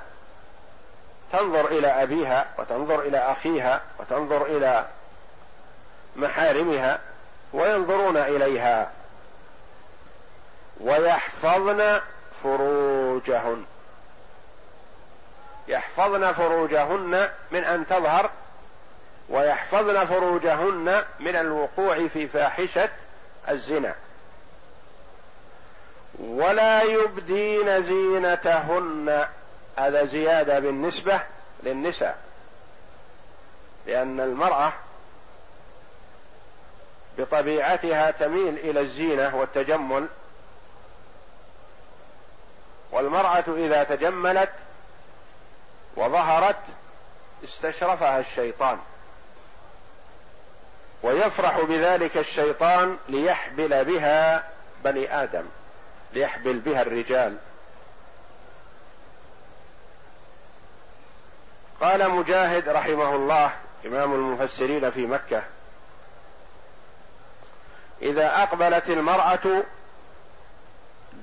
تنظر 1.32 1.66
إلى 1.66 2.02
أبيها 2.02 2.46
وتنظر 2.58 3.00
إلى 3.00 3.18
أخيها 3.18 3.80
وتنظر 3.98 4.46
إلى 4.46 4.86
محارمها 6.16 6.98
وينظرون 7.52 8.16
إليها. 8.16 8.90
ويحفظن 10.82 12.00
فروجهن. 12.42 13.64
يحفظن 15.68 16.32
فروجهن 16.32 17.28
من 17.50 17.64
أن 17.64 17.86
تظهر 17.86 18.30
ويحفظن 19.28 20.04
فروجهن 20.04 21.04
من 21.20 21.36
الوقوع 21.36 22.08
في 22.08 22.28
فاحشة 22.28 22.88
الزنا. 23.48 23.94
ولا 26.18 26.82
يبدين 26.82 27.82
زينتهن. 27.82 29.26
هذا 29.76 30.04
زيادة 30.04 30.58
بالنسبة 30.58 31.20
للنساء 31.62 32.18
لأن 33.86 34.20
المرأة 34.20 34.72
بطبيعتها 37.18 38.10
تميل 38.10 38.58
إلى 38.58 38.80
الزينة 38.80 39.36
والتجمل 39.36 40.06
والمرأة 42.92 43.44
إذا 43.48 43.84
تجملت 43.84 44.52
وظهرت 45.96 46.56
استشرفها 47.44 48.18
الشيطان. 48.18 48.78
ويفرح 51.02 51.60
بذلك 51.60 52.16
الشيطان 52.16 52.96
ليحبل 53.08 53.84
بها 53.84 54.48
بني 54.84 55.22
آدم 55.22 55.44
ليحبل 56.12 56.58
بها 56.58 56.82
الرجال. 56.82 57.36
قال 61.80 62.10
مجاهد 62.10 62.68
رحمه 62.68 63.14
الله 63.14 63.52
إمام 63.86 64.14
المفسرين 64.14 64.90
في 64.90 65.06
مكة 65.06 65.42
إذا 68.02 68.42
أقبلت 68.42 68.90
المرأة 68.90 69.62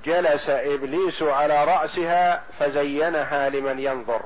جلس 0.05 0.49
إبليس 0.49 1.23
على 1.23 1.65
رأسها 1.65 2.41
فزينها 2.59 3.49
لمن 3.49 3.79
ينظر. 3.79 4.21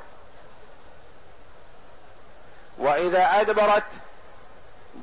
وإذا 2.78 3.42
أدبرت 3.42 3.84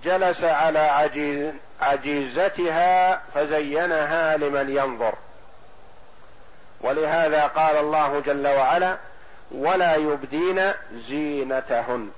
جلس 0.05 0.44
على 0.44 0.79
عجيز 0.79 1.55
عجيزتها 1.81 3.23
فزينها 3.35 4.37
لمن 4.37 4.77
ينظر. 4.77 5.14
ولهذا 6.81 7.46
قال 7.46 7.77
الله 7.77 8.20
جل 8.20 8.46
وعلا 8.46 8.96
ولا 9.51 9.96
يبدين 9.96 10.73
زينتهن. 11.09 12.11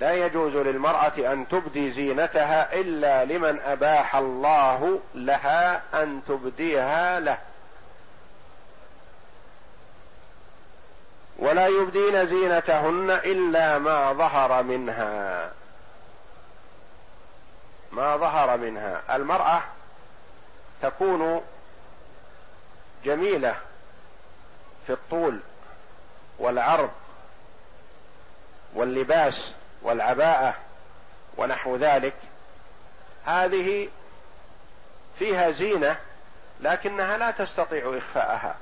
لا 0.00 0.12
يجوز 0.14 0.56
للمرأة 0.56 1.32
أن 1.32 1.48
تبدي 1.48 1.90
زينتها 1.90 2.72
إلا 2.72 3.24
لمن 3.24 3.60
أباح 3.60 4.16
الله 4.16 5.00
لها 5.14 5.82
أن 6.02 6.20
تبديها 6.28 7.20
له. 7.20 7.38
ولا 11.38 11.66
يبدين 11.66 12.26
زينتهن 12.26 13.10
إلا 13.10 13.78
ما 13.78 14.12
ظهر 14.12 14.62
منها. 14.62 15.50
ما 17.92 18.16
ظهر 18.16 18.56
منها. 18.56 19.16
المرأة 19.16 19.62
تكون 20.82 21.42
جميلة 23.04 23.54
في 24.86 24.92
الطول 24.92 25.40
والعرض 26.38 26.90
واللباس 28.74 29.52
والعباءة 29.84 30.54
ونحو 31.36 31.76
ذلك 31.76 32.14
هذه 33.24 33.88
فيها 35.18 35.50
زينة 35.50 35.98
لكنها 36.60 37.16
لا 37.16 37.30
تستطيع 37.30 37.98
إخفاءها. 37.98 38.56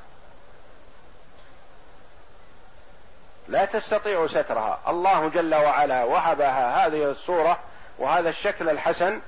لا 3.48 3.64
تستطيع 3.64 4.26
سترها. 4.26 4.80
الله 4.88 5.28
جل 5.28 5.54
وعلا 5.54 6.04
وهبها 6.04 6.86
هذه 6.86 7.10
الصورة 7.10 7.58
وهذا 7.98 8.28
الشكل 8.28 8.68
الحسن 8.68 9.20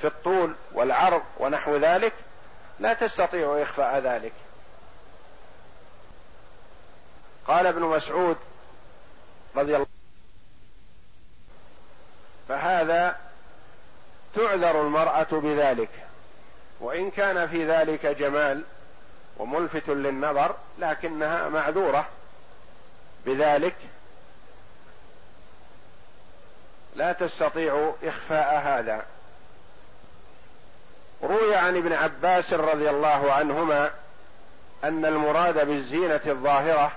في 0.00 0.06
الطول 0.06 0.54
والعرض 0.72 1.22
ونحو 1.38 1.76
ذلك 1.76 2.12
لا 2.80 2.94
تستطيع 2.94 3.62
إخفاء 3.62 3.98
ذلك. 3.98 4.32
قال 7.46 7.66
ابن 7.66 7.82
مسعود 7.82 8.36
رضي 9.56 9.76
الله 9.76 9.93
فهذا 12.48 13.16
تعذر 14.34 14.80
المرأة 14.80 15.26
بذلك. 15.32 15.90
وإن 16.80 17.10
كان 17.10 17.46
في 17.48 17.64
ذلك 17.70 18.06
جمال 18.06 18.64
وملفت 19.36 19.88
للنظر 19.88 20.54
لكنها 20.78 21.48
معذورة 21.48 22.06
بذلك 23.26 23.76
لا 26.96 27.12
تستطيع 27.12 27.94
إخفاء 28.02 28.58
هذا. 28.58 29.04
روي 31.22 31.56
عن 31.56 31.76
ابن 31.76 31.92
عباس 31.92 32.52
رضي 32.52 32.90
الله 32.90 33.32
عنهما 33.32 33.90
أن 34.84 35.04
المراد 35.04 35.66
بالزينة 35.66 36.20
الظاهرة 36.26 36.92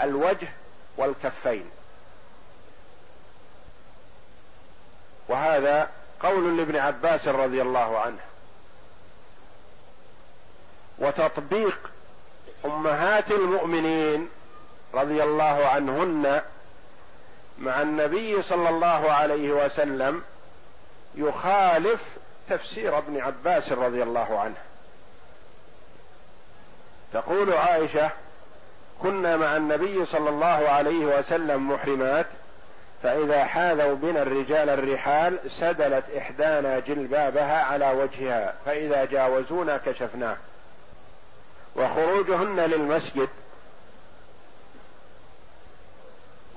الوجه 0.00 0.48
والكفين. 0.96 1.70
وهذا 5.28 5.90
قول 6.20 6.56
لابن 6.56 6.76
عباس 6.76 7.28
رضي 7.28 7.62
الله 7.62 7.98
عنه. 7.98 8.18
وتطبيق 10.98 11.90
أمهات 12.64 13.30
المؤمنين 13.30 14.28
رضي 14.94 15.22
الله 15.22 15.66
عنهن 15.66 16.42
مع 17.58 17.82
النبي 17.82 18.42
صلى 18.42 18.68
الله 18.68 19.12
عليه 19.12 19.50
وسلم 19.50 20.22
يخالف 21.14 22.00
تفسير 22.48 22.98
ابن 22.98 23.20
عباس 23.20 23.72
رضي 23.72 24.02
الله 24.02 24.40
عنه. 24.40 24.56
تقول 27.12 27.52
عائشة 27.52 28.10
كنا 29.02 29.36
مع 29.36 29.56
النبي 29.56 30.06
صلى 30.06 30.28
الله 30.28 30.68
عليه 30.68 31.18
وسلم 31.18 31.70
محرمات 31.70 32.26
فإذا 33.06 33.44
حاذوا 33.44 33.94
بنا 33.94 34.22
الرجال 34.22 34.68
الرحال 34.70 35.38
سدلت 35.50 36.04
إحدانا 36.18 36.78
جلبابها 36.78 37.62
على 37.62 37.90
وجهها 37.90 38.54
فإذا 38.64 39.04
جاوزونا 39.04 39.76
كشفناه. 39.76 40.36
وخروجهن 41.76 42.60
للمسجد 42.60 43.28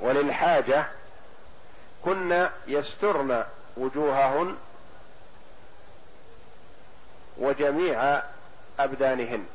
وللحاجة 0.02 0.86
كن 2.06 2.48
يسترن 2.68 3.44
وجوههن 3.78 4.56
وجميع 7.38 8.22
أبدانهن. 8.80 9.46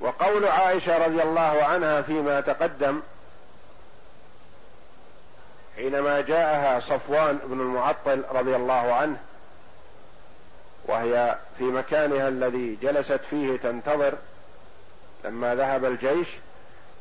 وقول 0.00 0.46
عائشة 0.46 1.06
رضي 1.06 1.22
الله 1.22 1.64
عنها 1.64 2.02
فيما 2.02 2.40
تقدم 2.40 3.00
حينما 5.76 6.20
جاءها 6.20 6.80
صفوان 6.80 7.38
بن 7.44 7.60
المعطل 7.60 8.24
رضي 8.30 8.56
الله 8.56 8.94
عنه 8.94 9.16
وهي 10.84 11.36
في 11.58 11.64
مكانها 11.64 12.28
الذي 12.28 12.78
جلست 12.82 13.20
فيه 13.30 13.56
تنتظر 13.56 14.14
لما 15.24 15.54
ذهب 15.54 15.84
الجيش 15.84 16.28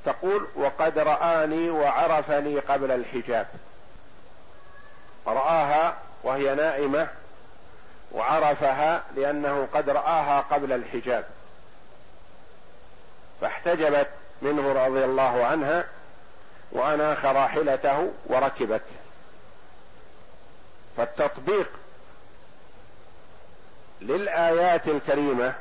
تقول 0.06 0.48
وقد 0.56 0.98
رآني 0.98 1.70
وعرفني 1.70 2.60
قبل 2.60 2.92
الحجاب 2.92 3.48
رآها 5.28 5.98
وهي 6.24 6.56
نائمة 6.56 7.08
وعرفها 8.12 9.04
لأنه 9.16 9.68
قد 9.74 9.90
رآها 9.90 10.42
قبل 10.42 10.72
الحجاب. 10.72 11.26
فاحتجبت 13.42 14.08
منه 14.42 14.86
رضي 14.86 15.06
الله 15.06 15.46
عنها 15.46 15.86
وأناخ 16.72 17.26
راحلته 17.26 18.12
وركبت 18.26 18.82
فالتطبيق 20.98 21.72
للآيات 24.02 24.88
الكريمة 24.88 25.54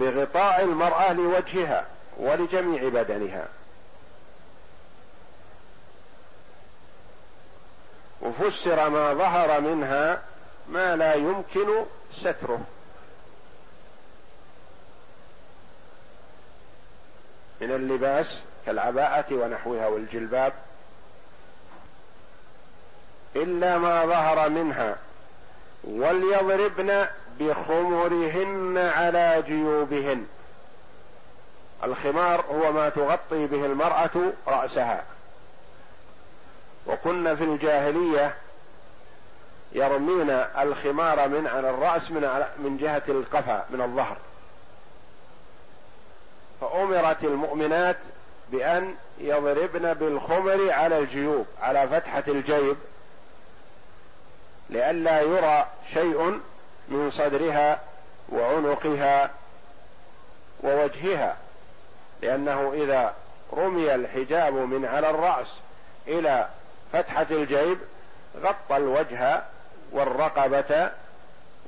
بغطاء 0.00 0.62
المرأة 0.62 1.12
لوجهها 1.12 1.86
ولجميع 2.16 2.88
بدنها. 2.88 3.48
وفسر 8.22 8.88
ما 8.88 9.14
ظهر 9.14 9.60
منها 9.60 10.22
ما 10.68 10.96
لا 10.96 11.14
يمكن 11.14 11.84
ستره. 12.20 12.60
من 17.60 17.70
اللباس 17.70 18.38
كالعباءة 18.66 19.34
ونحوها 19.34 19.86
والجلباب 19.86 20.52
إلا 23.36 23.78
ما 23.78 24.06
ظهر 24.06 24.48
منها 24.48 24.96
وليضربن 25.84 27.06
بخمرهن 27.40 28.78
على 28.78 29.42
جيوبهن. 29.46 30.26
الخمار 31.84 32.40
هو 32.40 32.72
ما 32.72 32.88
تغطي 32.88 33.46
به 33.46 33.66
المرأة 33.66 34.32
رأسها. 34.46 35.04
وكنا 36.86 37.34
في 37.34 37.44
الجاهلية 37.44 38.34
يرمين 39.72 40.30
الخمار 40.30 41.28
من 41.28 41.46
على 41.46 41.70
الرأس 41.70 42.10
من 42.10 42.44
من 42.58 42.76
جهة 42.76 43.02
القفا 43.08 43.66
من 43.70 43.80
الظهر. 43.80 44.16
فأمرت 46.60 47.24
المؤمنات 47.24 47.96
بأن 48.52 48.94
يضربن 49.18 49.94
بالخمر 49.94 50.70
على 50.72 50.98
الجيوب 50.98 51.46
على 51.60 51.88
فتحة 51.88 52.24
الجيب 52.28 52.76
لئلا 54.70 55.20
يرى 55.20 55.66
شيء 55.94 56.40
من 56.88 57.10
صدرها 57.10 57.80
وعنقها 58.28 59.30
ووجهها 60.62 61.36
لأنه 62.22 62.72
إذا 62.74 63.14
رمي 63.52 63.94
الحجاب 63.94 64.52
من 64.52 64.84
على 64.84 65.10
الرأس 65.10 65.46
إلى 66.08 66.48
فتحة 66.92 67.26
الجيب 67.30 67.78
غطى 68.42 68.76
الوجه 68.76 69.42
والرقبة 69.92 70.90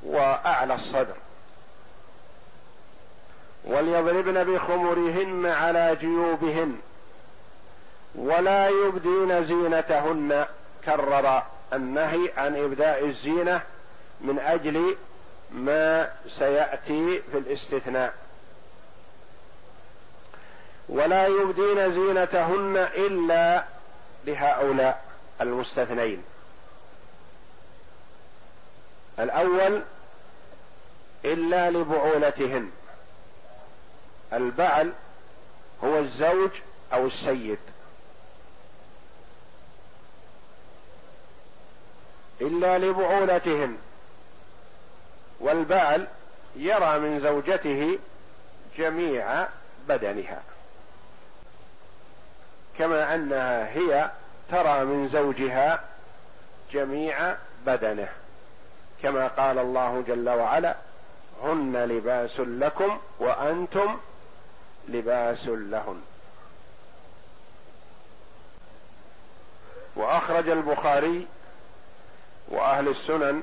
وأعلى 0.03 0.75
الصدر. 0.75 1.15
وليضربن 3.65 4.45
بخمرهن 4.45 5.47
على 5.47 5.97
جيوبهن 6.01 6.77
ولا 8.15 8.69
يبدين 8.69 9.45
زينتهن. 9.45 10.47
كرر 10.85 11.43
النهي 11.73 12.33
عن 12.37 12.57
إبداء 12.57 13.07
الزينة 13.07 13.63
من 14.21 14.39
أجل 14.39 14.97
ما 15.51 16.11
سيأتي 16.29 17.23
في 17.33 17.39
الاستثناء. 17.39 18.15
ولا 20.89 21.27
يبدين 21.27 21.93
زينتهن 21.93 22.77
إلا 22.77 23.65
لهؤلاء 24.27 25.05
المستثنين. 25.41 26.23
الأول 29.19 29.83
إلا 31.25 31.71
لبعولتهن. 31.71 32.71
البعل 34.33 34.93
هو 35.85 35.99
الزوج 35.99 36.51
أو 36.93 37.07
السيد. 37.07 37.59
إلا 42.41 42.79
لبعولتهن. 42.79 43.77
والبعل 45.41 46.07
يرى 46.57 46.99
من 46.99 47.21
زوجته 47.21 47.99
جميع 48.77 49.47
بدنها. 49.89 50.43
كما 52.79 53.15
أنها 53.15 53.75
هي 53.75 54.11
ترى 54.51 54.85
من 54.85 55.09
زوجها 55.09 55.85
جميع 56.73 57.37
بدنه. 57.67 58.09
كما 59.03 59.29
قال 59.29 59.59
الله 59.59 60.05
جل 60.09 60.29
وعلا 60.29 60.77
هن 61.43 61.77
لباس 61.77 62.41
لكم 62.41 62.99
وأنتم 63.19 63.99
لباس 64.89 65.47
لهن. 65.47 66.01
وأخرج 69.97 70.49
البخاري 70.49 71.27
وأهل 72.49 72.89
السنن 72.89 73.43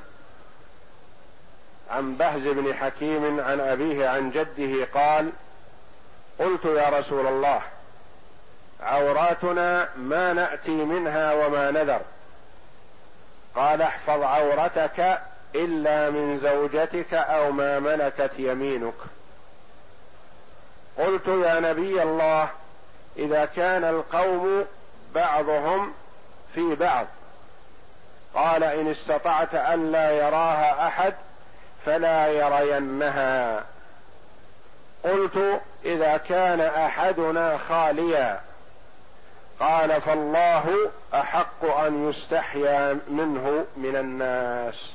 عن 1.89 2.15
بهز 2.15 2.41
بن 2.41 2.73
حكيم 2.73 3.39
عن 3.39 3.59
أبيه 3.59 4.09
عن 4.09 4.31
جده 4.31 4.85
قال 4.93 5.31
قلت 6.39 6.65
يا 6.65 6.89
رسول 6.89 7.27
الله 7.27 7.61
عوراتنا 8.79 9.89
ما 9.97 10.33
نأتي 10.33 10.71
منها 10.71 11.33
وما 11.33 11.71
نذر. 11.71 12.01
قال 13.55 13.81
احفظ 13.81 14.21
عورتك 14.21 15.21
إلا 15.55 16.09
من 16.09 16.39
زوجتك 16.39 17.13
أو 17.13 17.51
ما 17.51 17.79
ملكت 17.79 18.31
يمينك. 18.37 18.93
قلت 20.97 21.27
يا 21.27 21.59
نبي 21.59 22.03
الله 22.03 22.49
إذا 23.17 23.45
كان 23.45 23.83
القوم 23.83 24.65
بعضهم 25.15 25.93
في 26.53 26.75
بعض. 26.75 27.05
قال 28.35 28.63
إن 28.63 28.91
استطعت 28.91 29.55
الا 29.55 30.11
يراها 30.11 30.87
أحد 30.87 31.13
فلا 31.85 32.27
يرينها. 32.27 33.65
قلت 35.03 35.61
إذا 35.85 36.17
كان 36.17 36.61
أحدنا 36.61 37.57
خاليا. 37.57 38.39
قال 39.59 40.01
فالله 40.01 40.91
أحق 41.13 41.65
أن 41.65 42.09
يستحيا 42.09 42.99
منه 43.07 43.65
من 43.77 43.95
الناس. 43.95 44.89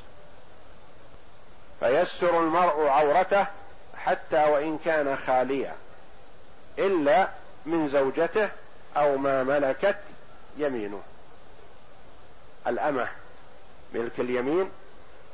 فيستر 1.80 2.40
المرء 2.40 2.86
عورته 2.86 3.46
حتى 3.96 4.44
وإن 4.44 4.78
كان 4.84 5.16
خاليا. 5.26 5.74
إلا 6.78 7.28
من 7.66 7.88
زوجته 7.88 8.48
أو 8.96 9.16
ما 9.16 9.42
ملكت 9.42 9.98
يمينه. 10.56 11.02
الأمة 12.66 13.08
ملك 13.94 14.20
اليمين 14.20 14.70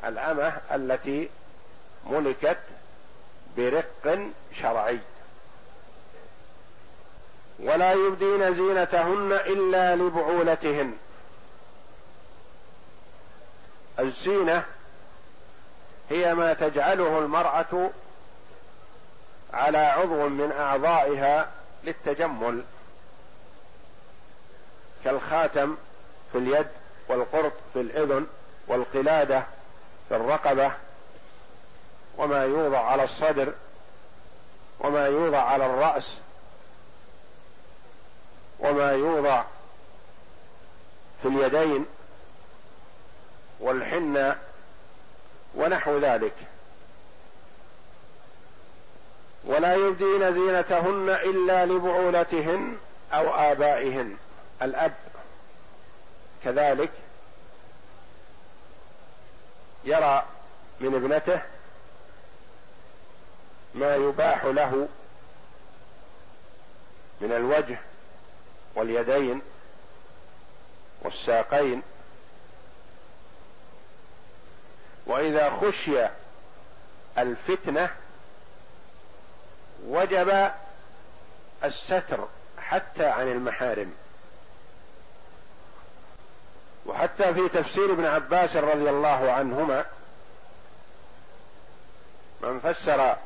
الأمة 0.04 0.52
التي 0.72 1.30
ملكت 2.06 2.58
برق 3.56 4.18
شرعي. 4.60 4.98
ولا 7.58 7.92
يبدين 7.92 8.54
زينتهن 8.54 9.32
إلا 9.32 9.96
لبعولتهن. 9.96 10.96
الزينة 13.98 14.64
هي 16.10 16.34
ما 16.34 16.52
تجعله 16.52 17.18
المرأة 17.18 17.90
على 19.52 19.78
عضو 19.78 20.28
من 20.28 20.52
أعضائها 20.52 21.50
للتجمل 21.84 22.64
كالخاتم 25.04 25.76
في 26.32 26.38
اليد 26.38 26.66
والقرط 27.08 27.52
في 27.72 27.80
الإذن 27.80 28.26
والقلادة 28.68 29.42
في 30.08 30.16
الرقبة 30.16 30.72
وما 32.18 32.44
يوضع 32.44 32.84
على 32.84 33.04
الصدر 33.04 33.52
وما 34.80 35.06
يوضع 35.06 35.42
على 35.42 35.66
الرأس 35.66 36.18
وما 38.58 38.92
يوضع 38.92 39.44
في 41.22 41.28
اليدين 41.28 41.86
والحنة 43.60 44.38
ونحو 45.54 45.98
ذلك. 45.98 46.34
ولا 49.48 49.74
يبدين 49.74 50.32
زينتهن 50.32 51.08
إلا 51.08 51.66
لبعولتهن 51.66 52.76
أو 53.12 53.34
آبائهن. 53.34 54.16
الأب 54.62 54.94
كذلك 56.44 56.90
يرى 59.84 60.24
من 60.80 60.94
ابنته 60.94 61.42
ما 63.74 63.96
يباح 63.96 64.44
له 64.44 64.88
من 67.20 67.32
الوجه 67.32 67.78
واليدين 68.74 69.42
والساقين. 71.02 71.82
وإذا 75.06 75.50
خشي 75.50 76.06
الفتنة 77.18 77.90
وجب 79.86 80.50
الستر 81.64 82.28
حتى 82.58 83.06
عن 83.06 83.28
المحارم. 83.28 83.92
وحتى 86.86 87.34
في 87.34 87.48
تفسير 87.48 87.92
ابن 87.92 88.04
عباس 88.04 88.56
رضي 88.56 88.90
الله 88.90 89.32
عنهما 89.32 89.84
من 92.40 92.60
فسر 92.60 93.16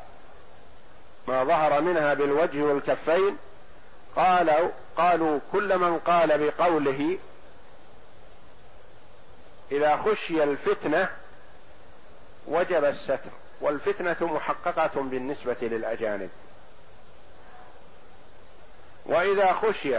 ما 1.29 1.45
ظهر 1.45 1.81
منها 1.81 2.15
بالوجه 2.15 2.63
والكفين 2.63 3.37
قالوا 4.17 4.69
قالوا 4.97 5.41
كل 5.53 5.79
من 5.79 5.99
قال 5.99 6.51
بقوله 6.51 7.19
إذا 9.73 9.97
خشي 9.97 10.43
الفتنة 10.43 11.09
وجب 12.47 12.85
الستر. 12.85 13.31
والفتنة 13.63 14.17
محققة 14.21 15.03
بالنسبة 15.03 15.57
للأجانب. 15.63 16.31
وإذا 19.07 19.53
خشي 19.53 19.99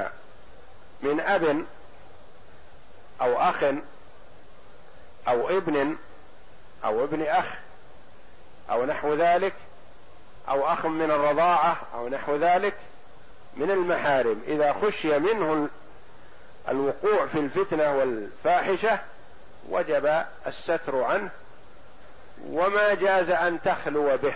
من 1.01 1.19
أب 1.19 1.65
أو 3.21 3.39
أخ 3.39 3.63
أو 5.27 5.49
ابن 5.49 5.95
أو 6.85 7.03
ابن 7.03 7.21
أخ 7.21 7.45
أو 8.71 8.85
نحو 8.85 9.13
ذلك 9.13 9.53
أو 10.49 10.67
أخ 10.67 10.85
من 10.85 11.11
الرضاعة 11.11 11.77
أو 11.93 12.09
نحو 12.09 12.35
ذلك 12.35 12.73
من 13.57 13.71
المحارم 13.71 14.41
إذا 14.47 14.73
خشي 14.73 15.19
منه 15.19 15.69
الوقوع 16.69 17.25
في 17.25 17.39
الفتنة 17.39 17.97
والفاحشة 17.97 18.99
وجب 19.69 20.23
الستر 20.47 21.03
عنه 21.03 21.29
وما 22.47 22.93
جاز 22.93 23.29
أن 23.29 23.61
تخلو 23.61 24.17
به. 24.17 24.35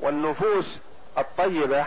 والنفوس 0.00 0.78
الطيبة 1.18 1.86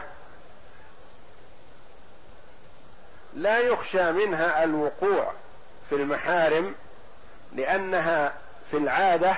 لا 3.34 3.60
يخشى 3.60 4.12
منها 4.12 4.64
الوقوع 4.64 5.34
في 5.90 5.96
المحارم 5.96 6.76
لأنها 7.56 8.34
في 8.72 8.78
العادة 8.78 9.36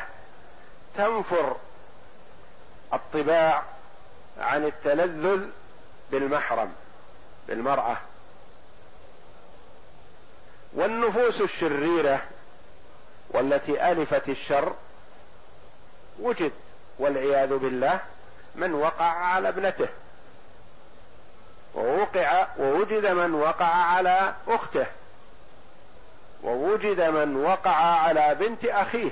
تنفر 0.97 1.55
الطباع 2.93 3.63
عن 4.39 4.65
التلذذ 4.65 5.45
بالمحرم 6.11 6.73
بالمرأة. 7.47 7.97
والنفوس 10.73 11.41
الشريرة 11.41 12.21
والتي 13.29 13.91
ألفت 13.91 14.29
الشر 14.29 14.73
وجد 16.19 16.51
والعياذ 16.99 17.57
بالله 17.57 17.99
من 18.55 18.73
وقع 18.73 19.05
على 19.05 19.49
ابنته. 19.49 19.87
ووقع 21.75 22.47
ووجد 22.59 23.05
من 23.05 23.33
وقع 23.33 23.65
على 23.65 24.33
أخته. 24.47 24.85
ووجد 26.43 27.01
من 27.01 27.35
وقع 27.35 27.75
على 27.75 28.35
بنت 28.35 28.65
أخيه. 28.65 29.11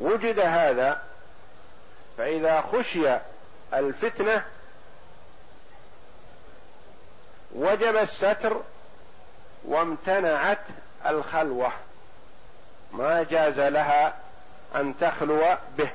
وجد 0.00 0.38
هذا 0.38 1.02
فإذا 2.18 2.60
خشي 2.60 3.18
الفتنة 3.74 4.44
وجب 7.54 7.96
الستر 7.96 8.60
وامتنعت 9.64 10.58
الخلوة. 11.06 11.72
ما 12.92 13.22
جاز 13.22 13.60
لها 13.60 14.14
أن 14.76 14.94
تخلو 15.00 15.42
به. 15.78 15.88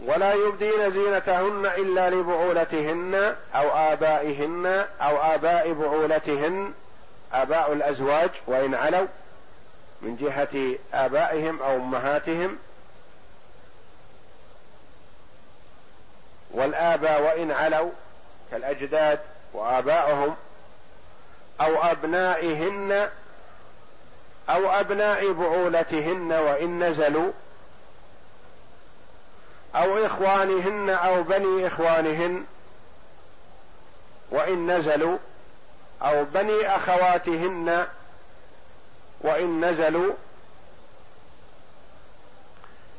ولا 0.00 0.32
يبدين 0.32 0.90
زينتهن 0.90 1.66
إلا 1.66 2.10
لبعولتهن 2.10 3.36
أو 3.54 3.68
آبائهن 3.92 4.84
أو 5.00 5.16
آباء 5.34 5.72
بعولتهن 5.72 6.72
آباء 7.32 7.72
الأزواج 7.72 8.30
وإن 8.46 8.74
علوا 8.74 9.06
من 10.02 10.16
جهة 10.16 10.78
آبائهم 10.94 11.62
أو 11.62 11.76
أمهاتهم. 11.76 12.58
والآباء 16.50 17.22
وإن 17.22 17.50
علوا 17.50 17.90
كالأجداد 18.50 19.18
وآباؤهم 19.52 20.36
أو 21.60 21.82
أبنائهن 21.82 23.08
أو 24.48 24.70
أبناء 24.70 25.32
بعولتهن 25.32 26.32
وإن 26.32 26.82
نزلوا 26.82 27.32
أو 29.74 30.06
إخوانهن 30.06 30.90
أو 30.90 31.22
بني 31.22 31.66
إخوانهن 31.66 32.44
وإن 34.30 34.70
نزلوا 34.70 35.18
أو 36.02 36.24
بني 36.24 36.76
أخواتهن 36.76 37.86
وإن 39.20 39.64
نزلوا 39.64 40.12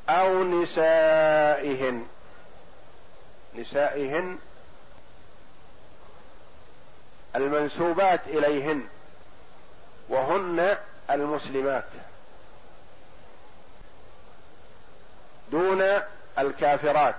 أو 0.09 0.43
نسائهن. 0.43 2.07
نسائهن 3.55 4.37
المنسوبات 7.35 8.21
إليهن. 8.27 8.87
وهن 10.09 10.77
المسلمات 11.11 11.85
دون 15.51 15.81
الكافرات. 16.39 17.15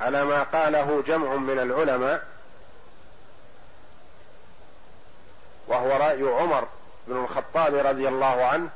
على 0.00 0.24
ما 0.24 0.42
قاله 0.42 1.02
جمع 1.02 1.36
من 1.36 1.58
العلماء 1.58 2.26
وهو 5.68 5.90
رأي 5.90 6.22
عمر 6.22 6.68
بن 7.06 7.16
الخطاب 7.16 7.74
رضي 7.74 8.08
الله 8.08 8.44
عنه 8.44 8.68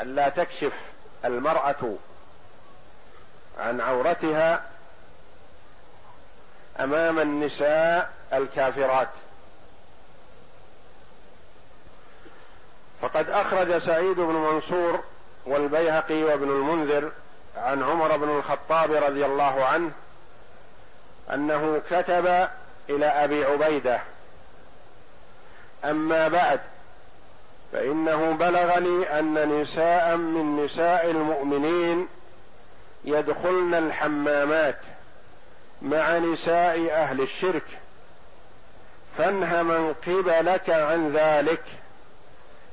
الا 0.00 0.28
تكشف 0.28 0.80
المرأة 1.24 1.94
عن 3.58 3.80
عورتها 3.80 4.62
أمام 6.80 7.18
النساء 7.18 8.12
الكافرات. 8.32 9.08
فقد 13.02 13.30
أخرج 13.30 13.78
سعيد 13.78 14.16
بن 14.16 14.34
منصور 14.34 15.00
والبيهقي 15.46 16.22
وابن 16.22 16.50
المنذر 16.50 17.12
عن 17.56 17.82
عمر 17.82 18.16
بن 18.16 18.28
الخطاب 18.28 18.92
رضي 18.92 19.26
الله 19.26 19.64
عنه 19.64 19.90
أنه 21.34 21.82
كتب 21.90 22.48
إلى 22.90 23.06
أبي 23.06 23.44
عبيدة 23.44 24.00
أما 25.84 26.28
بعد 26.28 26.60
فإنه 27.72 28.32
بلغني 28.32 29.18
أن 29.18 29.60
نساء 29.60 30.16
من 30.16 30.64
نساء 30.64 31.10
المؤمنين 31.10 32.08
يدخلن 33.04 33.74
الحمامات 33.74 34.78
مع 35.82 36.18
نساء 36.18 36.90
أهل 36.92 37.20
الشرك 37.20 37.64
فانه 39.18 39.62
من 39.62 39.94
قبلك 40.06 40.70
عن 40.70 41.12
ذلك. 41.12 41.62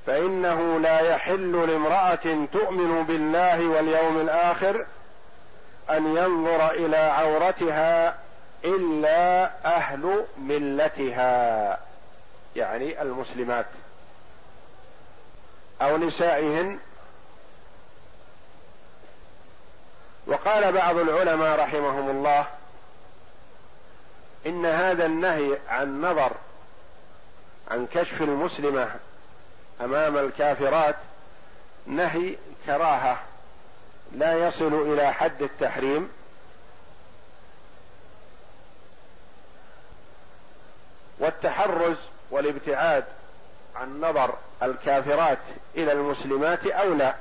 فإنه 0.05 0.79
لا 0.79 0.99
يحل 0.99 1.69
لامرأة 1.69 2.45
تؤمن 2.53 3.03
بالله 3.03 3.67
واليوم 3.67 4.21
الآخر 4.21 4.85
أن 5.89 6.17
ينظر 6.17 6.71
إلى 6.71 6.97
عورتها 6.97 8.17
إلا 8.65 9.51
أهل 9.65 10.25
ملتها 10.37 11.79
يعني 12.55 13.01
المسلمات 13.01 13.65
أو 15.81 15.97
نسائهن. 15.97 16.79
وقال 20.27 20.71
بعض 20.71 20.97
العلماء 20.97 21.59
رحمهم 21.59 22.09
الله 22.09 22.45
إن 24.45 24.65
هذا 24.65 25.05
النهي 25.05 25.57
عن 25.69 26.01
نظر 26.01 26.31
عن 27.71 27.87
كشف 27.93 28.21
المسلمة 28.21 28.89
أمام 29.81 30.17
الكافرات 30.17 30.95
نهي 31.85 32.35
كراهة 32.65 33.19
لا 34.11 34.47
يصل 34.47 34.73
إلى 34.73 35.13
حد 35.13 35.41
التحريم. 35.41 36.09
والتحرز 41.19 41.97
والابتعاد 42.31 43.05
عن 43.75 44.01
نظر 44.01 44.33
الكافرات 44.63 45.39
إلى 45.75 45.91
المسلمات 45.91 46.67
أو 46.67 46.93
لا. 46.93 47.15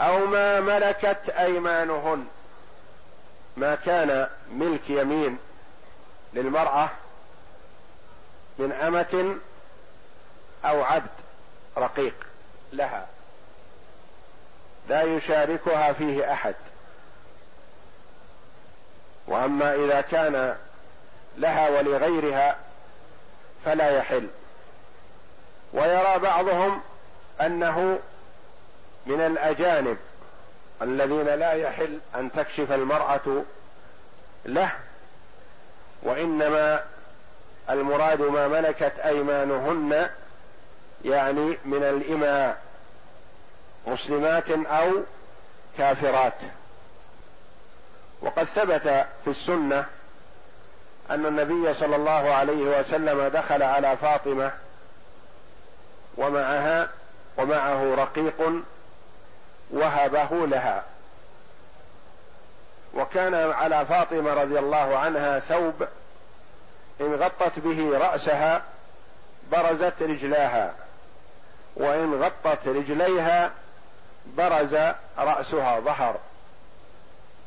أو 0.00 0.26
ما 0.26 0.60
ملكت 0.60 1.28
أيمانهن. 1.28 2.26
ما 3.56 3.74
كان 3.74 4.28
ملك 4.52 4.90
يمين 4.90 5.38
للمرأة 6.34 6.90
من 8.58 8.72
أمة 8.72 9.38
أو 10.64 10.82
عبد 10.82 11.10
رقيق 11.76 12.14
لها. 12.72 13.06
لا 14.88 15.02
يشاركها 15.02 15.92
فيه 15.92 16.32
أحد. 16.32 16.54
وأما 19.26 19.74
إذا 19.74 20.00
كان 20.00 20.56
لها 21.38 21.68
ولغيرها 21.68 22.56
فلا 23.64 23.90
يحل. 23.90 24.28
ويرى 25.72 26.18
بعضهم 26.18 26.80
أنه 27.40 27.98
من 29.06 29.20
الأجانب 29.20 29.96
الذين 30.82 31.26
لا 31.26 31.52
يحل 31.52 31.98
أن 32.14 32.32
تكشف 32.32 32.72
المرأة 32.72 33.42
له 34.44 34.72
وإنما 36.02 36.84
المراد 37.70 38.20
ما 38.20 38.48
ملكت 38.48 38.92
أيمانهن 39.04 40.10
يعني 41.04 41.58
من 41.64 41.82
الإماء 41.82 42.60
مسلمات 43.86 44.50
أو 44.50 44.90
كافرات. 45.78 46.34
وقد 48.22 48.44
ثبت 48.44 49.06
في 49.24 49.30
السنة 49.30 49.86
أن 51.10 51.26
النبي 51.26 51.74
صلى 51.74 51.96
الله 51.96 52.34
عليه 52.34 52.80
وسلم 52.80 53.28
دخل 53.28 53.62
على 53.62 53.96
فاطمة 53.96 54.52
ومعها 56.16 56.88
ومعه 57.38 57.94
رقيق 57.94 58.62
وهبه 59.70 60.46
لها. 60.46 60.84
وكان 62.94 63.34
على 63.34 63.86
فاطمة 63.86 64.34
رضي 64.34 64.58
الله 64.58 64.98
عنها 64.98 65.38
ثوب 65.38 65.88
إن 67.00 67.14
غطت 67.14 67.58
به 67.58 67.98
رأسها 67.98 68.62
برزت 69.52 70.02
رجلاها. 70.02 70.74
وإن 71.76 72.22
غطت 72.22 72.68
رجليها 72.68 73.50
برز 74.36 74.74
رأسها 75.18 75.80
ظهر. 75.80 76.16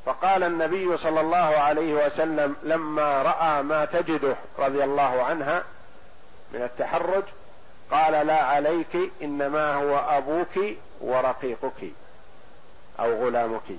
فقال 0.05 0.43
النبي 0.43 0.97
صلى 0.97 1.21
الله 1.21 1.37
عليه 1.37 2.05
وسلم 2.05 2.55
لما 2.63 3.21
رأى 3.21 3.63
ما 3.63 3.85
تجده 3.85 4.35
رضي 4.59 4.83
الله 4.83 5.23
عنها 5.23 5.63
من 6.53 6.61
التحرج 6.61 7.23
قال 7.91 8.27
لا 8.27 8.43
عليك 8.43 9.11
إنما 9.21 9.73
هو 9.73 9.97
أبوك 9.97 10.75
ورقيقك 11.01 11.91
أو 12.99 13.25
غلامك. 13.25 13.77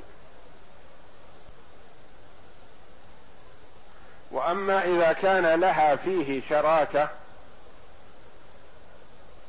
وأما 4.31 4.85
إذا 4.85 5.13
كان 5.13 5.61
لها 5.61 5.97
فيه 5.97 6.43
شراكة 6.49 7.09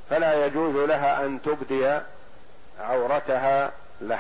فلا 0.10 0.46
يجوز 0.46 0.76
لها 0.76 1.26
أن 1.26 1.42
تبدي 1.42 2.00
عورتها 2.80 3.72
له. 4.02 4.20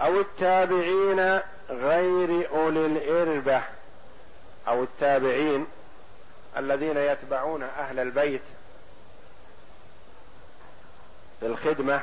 أو 0.00 0.20
التابعين 0.20 1.40
غير 1.70 2.50
أولي 2.50 2.86
الإربة 2.86 3.62
أو 4.68 4.82
التابعين 4.82 5.66
الذين 6.56 6.96
يتبعون 6.96 7.62
أهل 7.62 7.98
البيت 7.98 8.42
في 11.40 11.46
الخدمة 11.46 12.00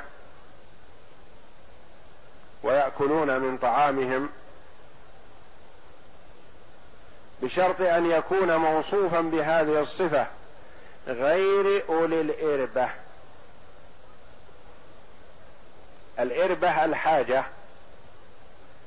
ويأكلون 2.63 3.39
من 3.39 3.57
طعامهم 3.57 4.29
بشرط 7.41 7.81
أن 7.81 8.11
يكون 8.11 8.55
موصوفا 8.55 9.21
بهذه 9.21 9.79
الصفة. 9.79 10.27
غير 11.07 11.89
أولي 11.89 12.21
الإربة. 12.21 12.89
الإربة 16.19 16.85
الحاجة 16.85 17.45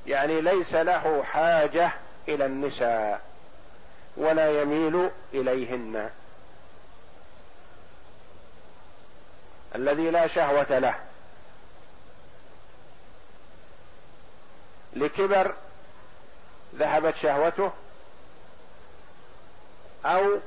يعني 0.06 0.40
ليس 0.40 0.74
له 0.74 1.22
حاجة 1.22 1.92
إلى 2.28 2.46
النساء 2.46 3.20
ولا 4.16 4.62
يميل 4.62 5.10
إليهن. 5.34 6.10
الذي 9.74 10.10
لا 10.10 10.26
شهوة 10.26 10.78
له. 10.78 10.94
لكبر 14.96 15.54
ذهبت 16.74 17.14
شهوته 17.14 17.70
أو 20.04 20.38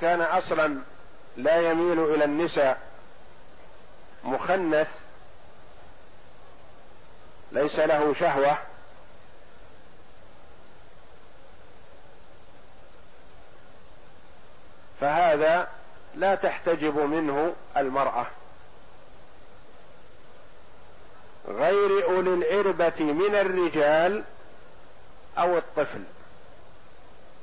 كان 0.00 0.20
أصلا 0.20 0.78
لا 1.36 1.70
يميل 1.70 2.04
إلى 2.04 2.24
النساء. 2.24 2.78
مخنث 4.24 4.88
ليس 7.52 7.78
له 7.78 8.14
شهوة. 8.14 8.58
فهذا 15.00 15.68
لا 16.14 16.34
تحتجب 16.34 16.98
منه 16.98 17.54
المرأة. 17.76 18.26
غير 21.48 22.04
أولي 22.04 22.34
الإربة 22.34 23.00
من 23.00 23.34
الرجال 23.34 24.24
أو 25.38 25.58
الطفل 25.58 26.04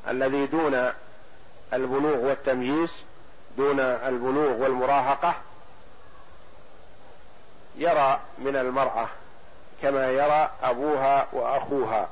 الذي 0.08 0.46
دون 0.46 0.92
البلوغ 1.74 2.18
والتمييز 2.18 2.92
دون 3.58 3.80
البلوغ 3.80 4.64
والمراهقة 4.64 5.36
يرى 7.76 8.20
من 8.38 8.56
المرأة 8.56 9.08
كما 9.82 10.12
يرى 10.12 10.50
أبوها 10.64 11.28
وأخوها 11.34 12.10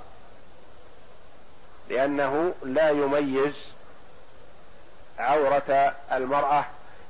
لأنه 1.89 2.53
لا 2.64 2.89
يميز 2.89 3.55
عورة 5.20 5.95
المرأة 6.12 6.66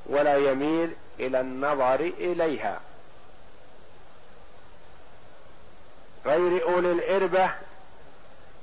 ولا 0.06 0.38
يميل 0.38 0.96
إلى 1.20 1.40
النظر 1.40 2.00
إليها. 2.00 2.80
غير 6.26 6.64
أولي 6.64 6.92
الإربة 6.92 7.52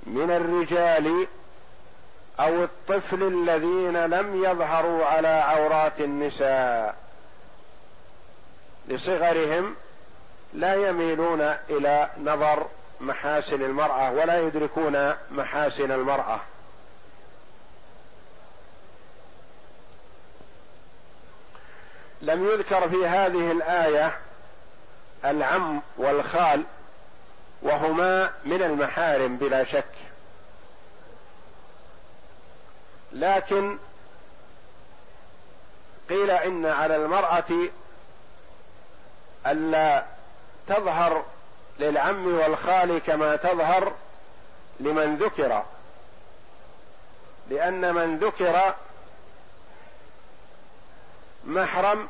من 0.06 0.30
الرجال 0.30 1.26
أو 2.40 2.64
الطفل 2.64 3.22
الذين 3.22 4.06
لم 4.06 4.44
يظهروا 4.44 5.04
على 5.06 5.28
عورات 5.28 6.00
النساء 6.00 6.94
لصغرهم 8.88 9.74
لا 10.52 10.88
يميلون 10.88 11.40
إلى 11.70 12.08
نظر 12.18 12.66
محاسن 13.00 13.62
المرأة 13.62 14.12
ولا 14.12 14.40
يدركون 14.40 15.12
محاسن 15.30 15.92
المرأة. 15.92 16.40
لم 22.22 22.46
يذكر 22.46 22.88
في 22.88 23.06
هذه 23.06 23.52
الآية 23.52 24.18
العم 25.24 25.82
والخال 25.96 26.62
وهما 27.62 28.30
من 28.44 28.62
المحارم 28.62 29.36
بلا 29.36 29.64
شك. 29.64 29.95
لكن 33.12 33.78
قيل 36.08 36.30
إن 36.30 36.66
على 36.66 36.96
المرأة 36.96 37.68
ألا 39.46 40.04
تظهر 40.66 41.24
للعم 41.78 42.38
والخال 42.38 42.98
كما 43.06 43.36
تظهر 43.36 43.92
لمن 44.80 45.16
ذكر 45.16 45.62
لأن 47.50 47.94
من 47.94 48.18
ذكر 48.18 48.74
محرم 51.44 52.08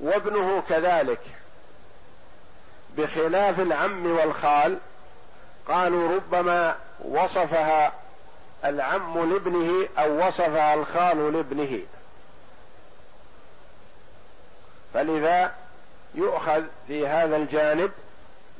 وابنه 0.00 0.62
كذلك. 0.68 1.20
بخلاف 2.96 3.60
العم 3.60 4.06
والخال 4.06 4.78
قالوا 5.68 6.16
ربما 6.16 6.76
وصفها 7.04 7.92
العم 8.64 9.32
لابنه 9.32 9.88
أو 9.98 10.26
وصفها 10.26 10.74
الخال 10.74 11.32
لابنه. 11.32 11.80
فلذا 14.94 15.54
يؤخذ 16.14 16.62
في 16.86 17.06
هذا 17.06 17.36
الجانب 17.36 17.92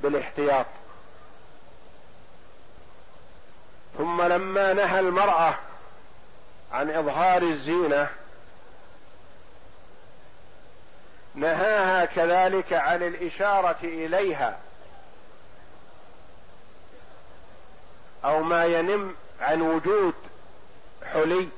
بالاحتياط. 0.02 0.66
ثم 3.98 4.22
لما 4.22 4.72
نهى 4.72 5.00
المرأة 5.00 5.54
عن 6.72 6.90
إظهار 6.90 7.42
الزينة 7.42 8.08
نهاها 11.34 12.04
كذلك 12.04 12.72
عن 12.72 13.02
الإشارة 13.02 13.76
إليها 13.82 14.58
أو 18.24 18.42
ما 18.42 18.64
ينم 18.64 19.14
عن 19.44 19.62
وجود 19.62 20.14
حلي. 21.12 21.48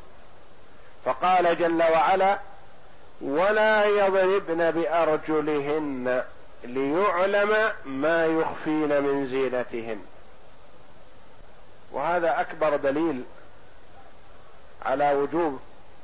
فقال 1.05 1.59
جل 1.59 1.82
وعلا 1.82 2.39
ولا 3.20 3.84
يضربن 3.84 4.70
بأرجلهن 4.70 6.24
ليعلم 6.64 7.72
ما 7.84 8.26
يخفين 8.26 9.03
من 9.03 9.26
زينتهن. 9.26 10.05
وهذا 11.93 12.41
أكبر 12.41 12.76
دليل 12.76 13.24
على 14.87 15.14
وجوب 15.14 15.61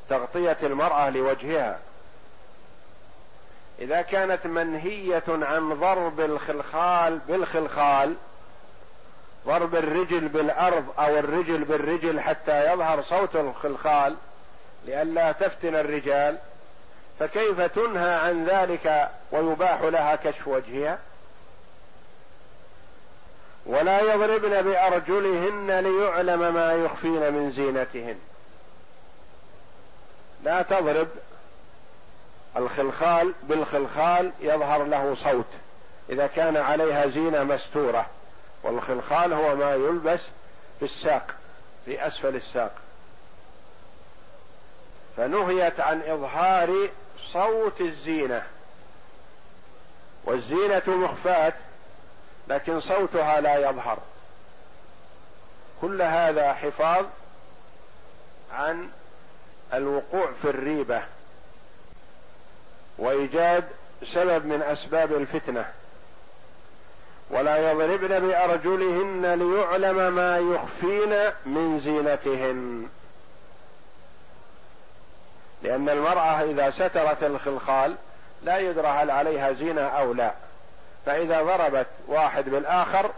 تغطية 0.08 0.56
المرأة 0.62 1.10
لوجهها. 1.10 1.78
إذا 3.78 4.02
كانت 4.02 4.46
منهية 4.46 5.22
عن 5.28 5.74
ضرب 5.74 6.20
الخلخال 6.20 7.18
بالخلخال 7.18 8.14
ضرب 9.46 9.74
الرجل 9.74 10.28
بالأرض 10.28 10.84
أو 10.98 11.18
الرجل 11.18 11.64
بالرجل 11.64 12.20
حتى 12.20 12.72
يظهر 12.72 13.02
صوت 13.02 13.36
الخلخال 13.36 14.16
لئلا 14.84 15.32
تفتن 15.32 15.74
الرجال 15.74 16.38
فكيف 17.18 17.60
تنهى 17.60 18.14
عن 18.14 18.44
ذلك 18.44 19.10
ويباح 19.32 19.82
لها 19.82 20.16
كشف 20.16 20.48
وجهها؟ 20.48 20.98
ولا 23.66 24.00
يضربن 24.00 24.62
بأرجلهن 24.62 25.80
ليعلم 25.80 26.54
ما 26.54 26.72
يخفين 26.72 27.32
من 27.32 27.50
زينتهن. 27.50 28.18
لا 30.44 30.62
تضرب 30.62 31.08
الخلخال 32.56 33.32
بالخلخال 33.42 34.32
يظهر 34.40 34.84
له 34.84 35.14
صوت 35.14 35.46
إذا 36.10 36.26
كان 36.26 36.56
عليها 36.56 37.06
زينة 37.06 37.44
مستورة. 37.44 38.06
والخلخال 38.62 39.32
هو 39.32 39.54
ما 39.54 39.74
يلبس 39.74 40.20
في 40.78 40.84
الساق 40.84 41.34
في 41.84 42.06
أسفل 42.06 42.36
الساق. 42.36 42.72
فنهيت 45.16 45.80
عن 45.80 46.02
إظهار 46.02 46.90
صوت 47.32 47.80
الزينة 47.80 48.42
والزينة 50.24 50.82
مخفاة 50.86 51.52
لكن 52.48 52.80
صوتها 52.80 53.40
لا 53.40 53.70
يظهر. 53.70 53.98
كل 55.80 56.02
هذا 56.02 56.52
حفاظ 56.52 57.06
عن 58.52 58.88
الوقوع 59.74 60.26
في 60.42 60.50
الريبة 60.50 61.02
وإيجاد 62.98 63.64
سبب 64.06 64.46
من 64.46 64.62
أسباب 64.62 65.12
الفتنة. 65.12 65.72
ولا 67.32 67.72
يضربن 67.72 68.28
بأرجلهن 68.28 69.34
ليعلم 69.34 70.12
ما 70.12 70.38
يخفين 70.38 71.32
من 71.46 71.80
زينتهن. 71.80 72.88
لأن 75.62 75.88
المرأة 75.88 76.42
إذا 76.42 76.70
سترت 76.70 77.22
الخلخال 77.22 77.96
لا 78.42 78.58
يدرى 78.58 78.88
هل 78.88 79.10
عليها 79.10 79.52
زينة 79.52 79.82
أو 79.82 80.12
لا. 80.14 80.32
فإذا 81.06 81.42
ضربت 81.42 81.86
واحد 82.06 82.48
بالآخر 82.48 83.10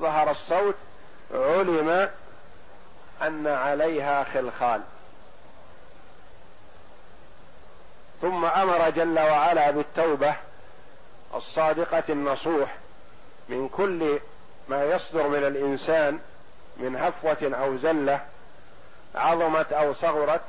ظهر 0.00 0.30
الصوت 0.30 0.74
علم 1.34 2.10
أن 3.22 3.46
عليها 3.46 4.24
خلخال. 4.24 4.80
ثم 8.20 8.44
أمر 8.44 8.90
جل 8.90 9.18
وعلا 9.18 9.70
بالتوبة 9.70 10.34
الصادقة 11.34 12.02
النصوح. 12.08 12.79
من 13.50 13.68
كل 13.68 14.18
ما 14.68 14.84
يصدر 14.84 15.28
من 15.28 15.46
الإنسان 15.46 16.18
من 16.76 16.96
هفوة 16.96 17.54
أو 17.54 17.76
زلة 17.76 18.20
عظمت 19.14 19.72
أو 19.72 19.94
صغرت 19.94 20.40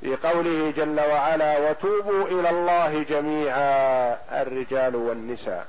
في 0.00 0.16
قوله 0.16 0.70
جل 0.70 1.00
وعلا 1.00 1.70
وتوبوا 1.70 2.24
إلى 2.26 2.50
الله 2.50 3.02
جميعا 3.02 4.18
الرجال 4.42 4.96
والنساء. 4.96 5.66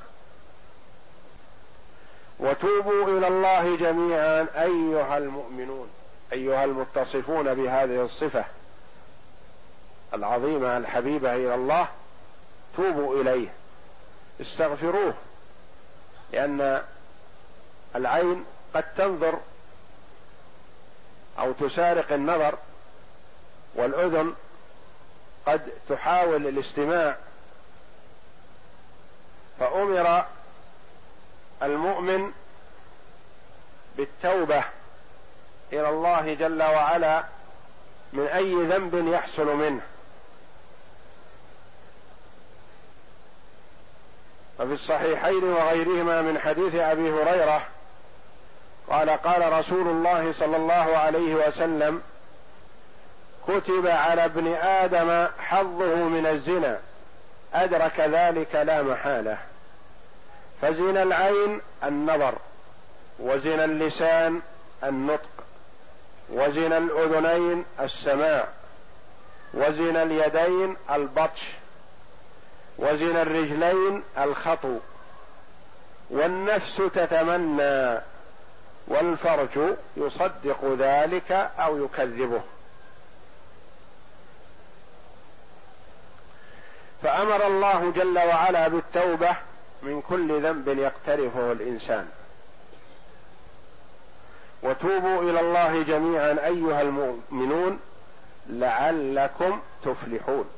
وتوبوا 2.40 3.18
إلى 3.18 3.28
الله 3.28 3.76
جميعا 3.76 4.48
أيها 4.58 5.18
المؤمنون 5.18 5.90
أيها 6.34 6.64
المتصفون 6.64 7.54
بهذه 7.54 8.04
الصفة 8.04 8.46
العظيمة 10.14 10.78
الحبيبة 10.78 11.36
إلى 11.36 11.56
الله 11.56 11.88
توبوا 12.78 13.22
إليه 13.22 13.48
استغفروه 14.42 15.14
لأن 16.32 16.82
العين 17.96 18.46
قد 18.74 18.84
تنظر 18.98 19.40
أو 21.40 21.52
تسارق 21.52 22.12
النظر 22.12 22.58
والأذن 23.76 24.36
قد 25.46 25.70
تحاول 25.90 26.48
الاستماع 26.48 27.16
فأمر 29.60 30.26
المؤمن 31.64 32.32
بالتوبة 33.98 34.64
إلى 35.74 35.90
الله 35.90 36.34
جل 36.34 36.64
وعلا 36.64 37.24
من 38.14 38.28
أي 38.28 38.54
ذنب 38.54 39.08
يحصل 39.08 39.56
منه. 39.56 39.82
وفي 44.60 44.74
الصحيحين 44.74 45.44
وغيرهما 45.44 46.22
من 46.22 46.40
حديث 46.40 46.76
أبي 46.76 47.12
هريرة 47.12 47.62
قال 48.90 49.10
قال 49.10 49.54
رسول 49.54 49.88
الله 49.88 50.34
صلى 50.40 50.58
الله 50.58 50.98
عليه 50.98 51.36
وسلم 51.36 52.02
كتب 53.48 53.88
على 53.88 54.26
ابن 54.26 54.54
آدم 54.54 55.28
حظه 55.40 55.96
من 55.96 56.26
الزنا 56.26 56.80
أدرك 57.54 58.00
ذلك 58.00 58.56
لا 58.56 58.82
محالة. 58.82 59.38
فزنا 60.62 61.04
العين 61.04 61.62
النظر 61.84 62.36
وزنا 63.20 63.66
اللسان 63.66 64.42
النطق 64.84 65.30
وزنا 66.30 66.78
الأذنين 66.78 67.66
السماع 67.80 68.48
وزنا 69.54 70.04
اليدين 70.04 70.78
البطش 70.92 71.42
وزنا 72.78 73.22
الرجلين 73.22 74.04
الخطو 74.18 74.78
والنفس 76.10 76.82
تتمنى 76.94 78.02
والفرج 78.88 79.60
يصدق 79.98 80.76
ذلك 80.80 81.32
أو 81.60 81.86
يكذبه. 81.86 82.42
فأمر 87.04 87.48
الله 87.48 87.92
جل 87.92 88.18
وعلا 88.18 88.68
بالتوبة 88.68 89.36
من 89.84 90.02
كل 90.02 90.42
ذنب 90.42 90.68
يقترفه 90.68 91.52
الإنسان. 91.52 92.10
وتوبوا 94.64 95.22
إلى 95.22 95.40
الله 95.40 95.84
جميعا 95.84 96.38
أيها 96.46 96.82
المؤمنون 96.82 97.80
لعلكم 98.48 99.62
تفلحون. 99.84 100.50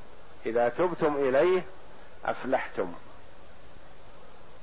إذا 0.45 0.69
تبتم 0.69 1.15
إليه 1.15 1.61
أفلحتم. 2.25 2.93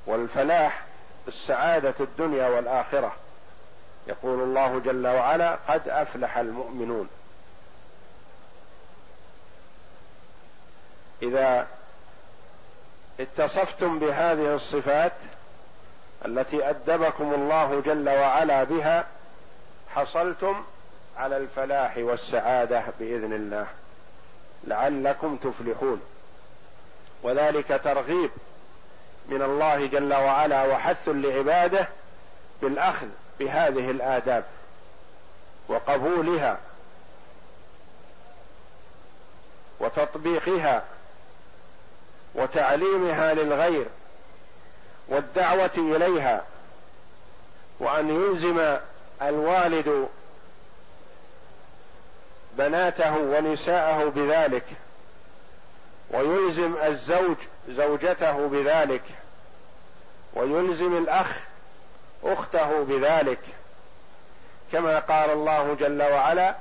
والفلاح 0.07 0.83
السعادة 1.29 1.95
الدنيا 2.01 2.49
والآخرة. 2.49 3.13
يقول 4.07 4.43
الله 4.43 4.79
جل 4.79 5.07
وعلا 5.07 5.59
قد 5.69 5.89
أفلح 5.89 6.39
المؤمنون. 6.39 7.09
إذا 11.23 11.67
اتصفتم 13.21 13.99
بهذه 13.99 14.55
الصفات 14.55 15.13
التي 16.27 16.71
أدبكم 16.71 17.35
الله 17.35 17.81
جل 17.81 18.09
وعلا 18.09 18.65
بها 18.65 19.07
حصلتم 19.95 20.65
على 21.17 21.37
الفلاح 21.37 21.97
والسعادة 21.97 22.85
بإذن 23.01 23.33
الله. 23.33 23.67
لعلكم 24.65 25.37
تفلحون. 25.37 26.01
وذلك 27.25 27.81
ترغيب 27.85 28.31
من 29.29 29.43
الله 29.43 29.87
جل 29.87 30.15
وعلا 30.15 30.63
وحث 30.63 31.09
لعباده 31.09 31.89
بالأخذ 32.63 33.07
بهذه 33.39 33.91
الآداب 33.91 34.45
وقبولها 35.69 36.59
وتطبيقها 39.81 40.85
وتعليمها 42.35 43.35
للغير 43.35 43.87
والدعوة 45.09 45.71
إليها 45.77 46.45
وأن 47.79 48.09
يلزم 48.09 48.77
الوالد 49.23 50.09
بناته 52.59 53.17
ونساءه 53.17 54.09
بذلك 54.17 54.65
ويلزم 56.11 56.75
الزوج 56.85 57.37
زوجته 57.69 58.49
بذلك 58.49 59.03
ويلزم 60.35 60.99
الأخ 60.99 61.41
أخته 62.25 62.85
بذلك. 62.85 63.39
كما 64.73 64.99
قال 64.99 65.31
الله 65.31 65.77
جل 65.81 66.03
وعلا 66.03 66.55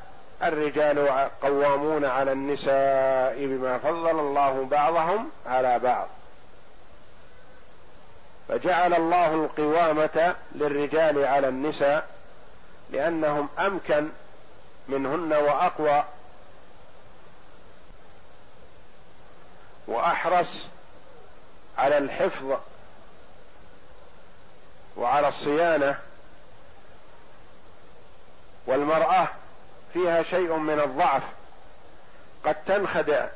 الرجال 0.44 1.30
قوامون 1.42 2.06
على 2.06 2.32
النساء 2.32 3.46
بما 3.46 3.78
فضل 3.78 4.20
الله 4.20 4.68
بعضهم 4.72 5.30
على 5.46 5.80
بعض. 5.80 6.08
فجعل 8.48 8.94
الله 8.94 9.34
القوامة 9.34 10.36
للرجال 10.56 11.26
على 11.26 11.48
النساء 11.48 12.08
لأنهم 12.92 13.50
أمكن 13.60 14.10
منهن 14.88 15.34
وأقوى 15.34 16.04
وأحرص 19.88 20.68
على 21.78 21.98
الحفظ 21.98 22.58
وعلى 24.98 25.28
الصيانة 25.28 26.00
والمرأة 28.66 29.28
فيها 29.94 30.24
شيء 30.24 30.56
من 30.58 30.80
الضعف 30.80 31.24
قد 32.46 32.56
تنخدع 32.66 33.28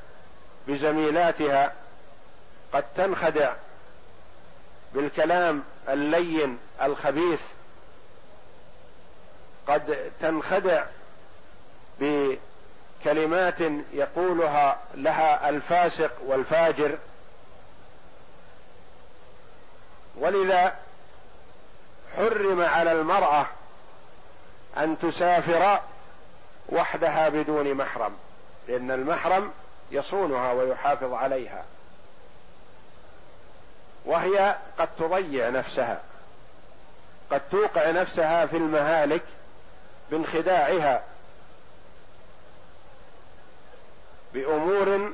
بزميلاتها 0.67 1.73
قد 2.73 2.83
تنخدع 2.95 3.53
بالكلام 4.93 5.63
اللين 5.89 6.59
الخبيث 6.81 7.39
قد 9.67 10.11
تنخدع 10.21 10.83
بكلمات 13.01 13.61
يقولها 13.93 14.79
لها 14.95 15.49
الفاسق 15.49 16.11
والفاجر. 16.25 16.97
ولذا 20.15 20.75
حرم 22.17 22.61
على 22.61 22.91
المرأة 22.91 23.45
أن 24.77 24.99
تسافر 24.99 25.79
وحدها 26.69 27.29
بدون 27.29 27.73
محرم 27.73 28.13
لأن 28.67 28.91
المحرم 28.91 29.51
يصونها 29.91 30.51
ويحافظ 30.51 31.13
عليها. 31.13 31.63
وهي 34.05 34.55
قد 34.79 34.87
تضيع 34.99 35.49
نفسها 35.49 36.01
قد 37.31 37.41
توقع 37.51 37.91
نفسها 37.91 38.45
في 38.45 38.57
المهالك 38.57 39.21
بانخداعها 40.11 41.03
بأمور 44.38 45.11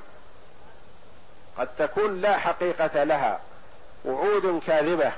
قد 1.58 1.68
تكون 1.78 2.22
لا 2.22 2.38
حقيقة 2.38 3.04
لها 3.04 3.40
وعود 4.06 4.62
كاذبة 4.68 5.12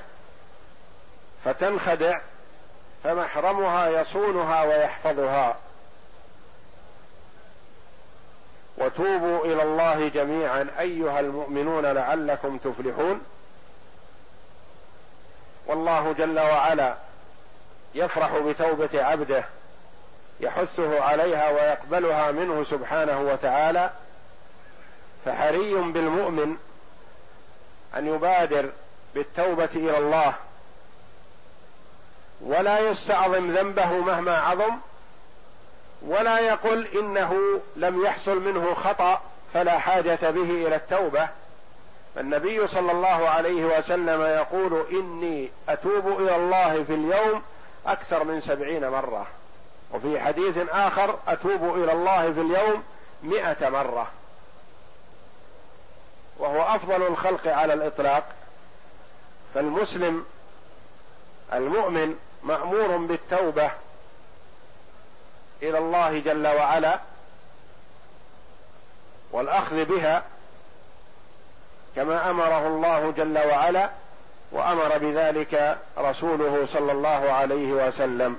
فتنخدع 1.44 2.20
فمحرمها 3.04 3.88
يصونها 3.88 4.62
ويحفظها. 4.62 5.56
وتوبوا 8.78 9.44
إلى 9.44 9.62
الله 9.62 10.08
جميعا 10.08 10.68
أيها 10.80 11.20
المؤمنون 11.20 11.86
لعلكم 11.86 12.58
تفلحون. 12.58 13.20
والله 15.66 16.12
جل 16.12 16.40
وعلا 16.40 16.96
يفرح 17.94 18.38
بتوبة 18.38 19.04
عبده 19.04 19.44
يحثه 20.40 21.02
عليها 21.02 21.50
ويقبلها 21.50 22.30
منه 22.32 22.64
سبحانه 22.64 23.20
وتعالى 23.20 23.90
فحري 25.24 25.74
بالمؤمن 25.74 26.56
أن 27.96 28.06
يبادر 28.06 28.70
بالتوبة 29.14 29.68
إلى 29.74 29.98
الله 29.98 30.34
ولا 32.40 32.78
يستعظم 32.78 33.50
ذنبه 33.50 33.92
مهما 33.92 34.38
عظم 34.38 34.74
ولا 36.02 36.38
يقل 36.38 36.86
إنه 36.86 37.60
لم 37.76 38.04
يحصل 38.04 38.40
منه 38.40 38.74
خطأ 38.74 39.20
فلا 39.54 39.78
حاجة 39.78 40.18
به 40.30 40.66
إلى 40.66 40.76
التوبة. 40.76 41.28
النبي 42.16 42.66
صلى 42.66 42.92
الله 42.92 43.28
عليه 43.28 43.78
وسلم 43.78 44.22
يقول 44.22 44.86
إني 44.90 45.50
أتوب 45.68 46.20
إلى 46.20 46.36
الله 46.36 46.84
في 46.84 46.94
اليوم 46.94 47.42
أكثر 47.86 48.24
من 48.24 48.40
سبعين 48.40 48.88
مرة. 48.88 49.26
وفي 49.92 50.20
حديث 50.20 50.58
آخر 50.70 51.18
أتوب 51.28 51.76
إلى 51.76 51.92
الله 51.92 52.32
في 52.32 52.40
اليوم 52.40 52.82
مئة 53.22 53.68
مرة. 53.68 54.06
وهو 56.38 56.62
أفضل 56.62 57.02
الخلق 57.06 57.46
على 57.48 57.72
الإطلاق. 57.72 58.24
فالمسلم 59.54 60.24
المؤمن 61.52 62.18
مأمور 62.42 62.96
بالتوبة 62.96 63.70
إلى 65.62 65.78
الله 65.78 66.18
جل 66.18 66.46
وعلا 66.46 67.00
والأخذ 69.32 69.84
بها 69.84 70.22
كما 71.96 72.30
أمره 72.30 72.66
الله 72.66 73.10
جل 73.10 73.38
وعلا 73.38 73.90
وأمر 74.52 74.98
بذلك 74.98 75.78
رسوله 75.98 76.66
صلى 76.72 76.92
الله 76.92 77.32
عليه 77.32 77.72
وسلم. 77.72 78.38